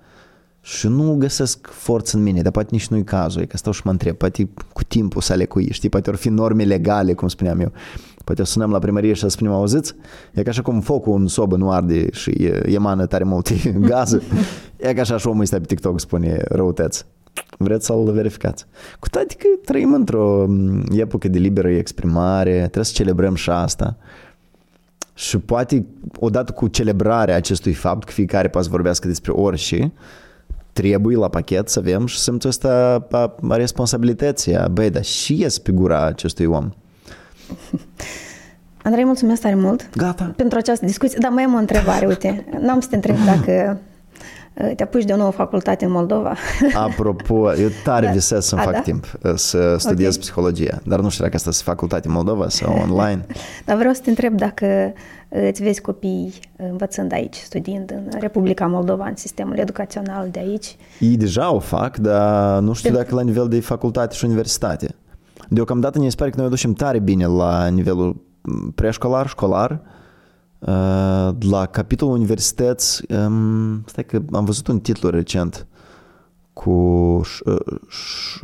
[0.61, 3.81] Și nu găsesc forță în mine, dar poate nici nu-i cazul, e că stau și
[3.83, 7.27] mă întreb, poate cu timpul să le cui, știi, poate ar fi norme legale, cum
[7.27, 7.71] spuneam eu.
[8.23, 9.95] Poate o sunăm la primărie și să spunem, auziți?
[10.33, 13.53] E ca așa cum focul în sobă nu arde și e- emană tare multe
[13.89, 14.21] gaze.
[14.77, 17.05] E ca așa și omul ăsta pe TikTok spune răutăți.
[17.57, 18.65] Vreți să-l verificați.
[18.99, 23.97] Cu toate că trăim într-o m, epocă de liberă exprimare, trebuie să celebrăm și asta.
[25.13, 25.85] Și poate,
[26.19, 29.91] odată cu celebrarea acestui fapt, că fiecare poate să vorbească despre orice,
[30.73, 34.55] trebuie la pachet să avem și simțul ăsta a, a responsabilității.
[34.55, 36.69] a, Băi, dar și ies pe gura acestui om.
[38.83, 40.33] Andrei, mulțumesc tare mult Gata.
[40.35, 41.17] pentru această discuție.
[41.21, 42.45] Dar mai am o întrebare, uite.
[42.59, 43.77] N-am să te întreb dacă uh,
[44.75, 46.35] te apuci de o nouă facultate în Moldova.
[46.73, 48.11] Apropo, eu tare Da.
[48.11, 48.79] visez să-mi A, fac da?
[48.79, 50.19] timp uh, să studiez Ok.
[50.21, 53.25] psihologia, dar nu știu dacă asta este facultate în Moldova sau online.
[53.65, 54.65] Dar vreau să te întreb dacă
[55.29, 60.75] uh, îți vezi copiii învățând aici, studiind în Republica Moldova, în sistemul educațional de aici.
[60.99, 64.95] Ei deja o fac, dar nu știu dacă la nivel de facultate și universitate.
[65.49, 70.01] Deocamdată ne pare că noi o ducem tare bine la nivelul m, preșcolar, școlar, Uh,
[71.49, 75.67] la capitolul universități, um, stai că am văzut un titlu recent
[76.53, 78.39] cu, ș, uh, ș,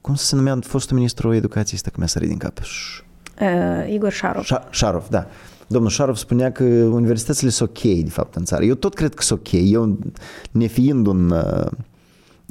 [0.00, 3.02] cum se numea fostul ministru educației, stai că mi-a sărit din cap, Ș-
[3.40, 4.44] Uh, Igor Șarov.
[4.44, 5.26] Șa- Șarov, da.
[5.66, 8.64] Domnul Șarov spunea că universitățile sunt ok, de fapt, în țară.
[8.64, 9.52] Eu tot cred că sunt ok.
[9.52, 9.98] Eu,
[10.50, 11.66] nefiind un, uh,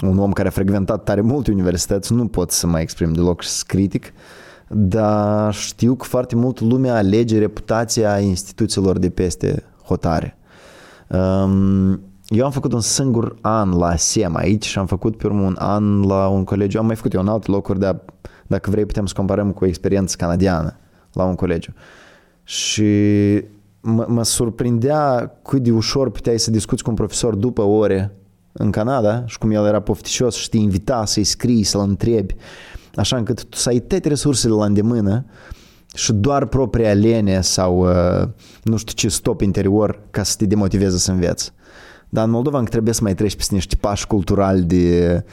[0.01, 3.49] un om care a frecventat tare multe universități, nu pot să mă exprim deloc și
[3.49, 4.13] să critic,
[4.75, 10.37] dar știu că foarte mult lumea alege reputația instituțiilor de peste hotare.
[11.07, 15.41] Um, eu am făcut un singur an la SEM aici și am făcut pe urmă
[15.41, 16.79] un an la un colegiu.
[16.79, 17.99] Am mai făcut eu în alte locuri, dar
[18.47, 20.75] dacă vrei putem să comparăm cu o experiență canadiană
[21.13, 21.73] la un colegiu.
[22.43, 22.83] Și
[23.81, 28.15] mă, mă surprindea cât de ușor puteai să discuți cu un profesor după ore
[28.51, 32.35] în Canada și cum el era pofticios și te invita să-i scrii, să-l întrebi,
[32.95, 35.25] așa încât tu să ai toate resursele la îndemână
[35.93, 38.27] și doar propria lene sau uh,
[38.63, 41.53] nu știu ce stop interior ca să te demotiveze să înveți.
[42.09, 45.23] Dar în Moldova încă trebuie să mai treci peste niște pași culturali de...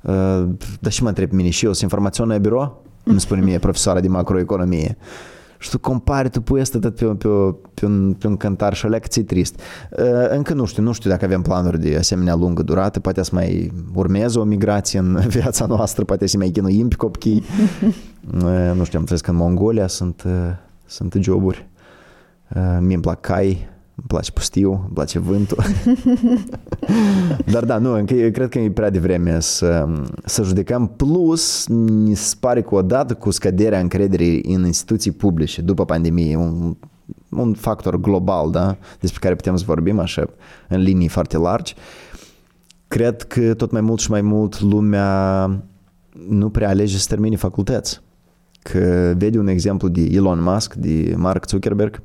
[0.00, 0.44] Uh,
[0.80, 2.82] dar și mă întreb pe mine și eu, sunt informaționă birou?
[3.02, 4.96] Îmi spune mie profesoara de macroeconomie.
[5.58, 7.28] Și tu compari, tu pui asta tot pe, pe,
[7.74, 9.60] pe, un, pe un cântar și alea că ți trist.
[9.90, 13.30] Uh, încă nu știu, nu știu dacă avem planuri de asemenea lungă durată, poate să
[13.32, 17.42] mai urmeze o migrație în viața noastră, poate să mai chinuim pe copii.
[18.34, 20.32] Uh, nu știu, am înțeles că în Mongolia sunt, uh,
[20.86, 21.68] sunt joburi.
[22.54, 23.68] Uh, mie îmi plac cai,
[23.98, 25.64] îmi place pustiu, îmi place vântul.
[27.52, 29.88] Dar da, nu, încă, eu cred că e prea devreme să,
[30.24, 30.86] să judecăm.
[30.96, 36.76] Plus, mi se pare că odată cu scăderea încrederii în instituții publice după pandemie, un,
[37.28, 40.28] un factor global, da, despre care putem să vorbim așa
[40.68, 41.74] în linii foarte largi,
[42.88, 45.44] cred că tot mai mult și mai mult lumea
[46.28, 48.00] nu prea alege să termine facultăți.
[48.62, 52.02] Că vede un exemplu de Elon Musk, de Mark Zuckerberg,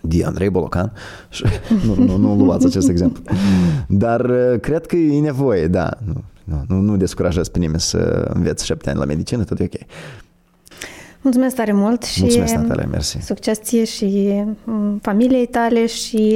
[0.00, 0.92] de Andrei Bolocan
[1.28, 1.44] și
[1.86, 3.22] nu, nu, nu luați acest exemplu.
[3.88, 5.90] Dar uh, cred că e nevoie, da.
[6.04, 9.64] Nu, nu, nu, nu descurajez pe nimeni să înveți șapte ani la medicină, tot e
[9.64, 9.80] ok.
[11.20, 13.18] Mulțumesc tare mult și Mulțumesc, Natalia, mersi.
[13.20, 16.34] succes ție și mm, familiei tale și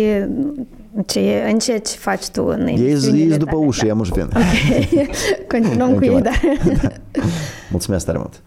[1.06, 3.66] Ce, în ce faci tu în Ei emisiunile sunt după tale?
[3.66, 3.88] ușă, Da.
[3.88, 4.28] eu mă vin.
[4.34, 5.08] Ok,
[5.52, 6.22] continuăm cu Încă ei, mai.
[6.22, 6.40] dar...
[7.70, 8.42] Mulțumesc tare mult!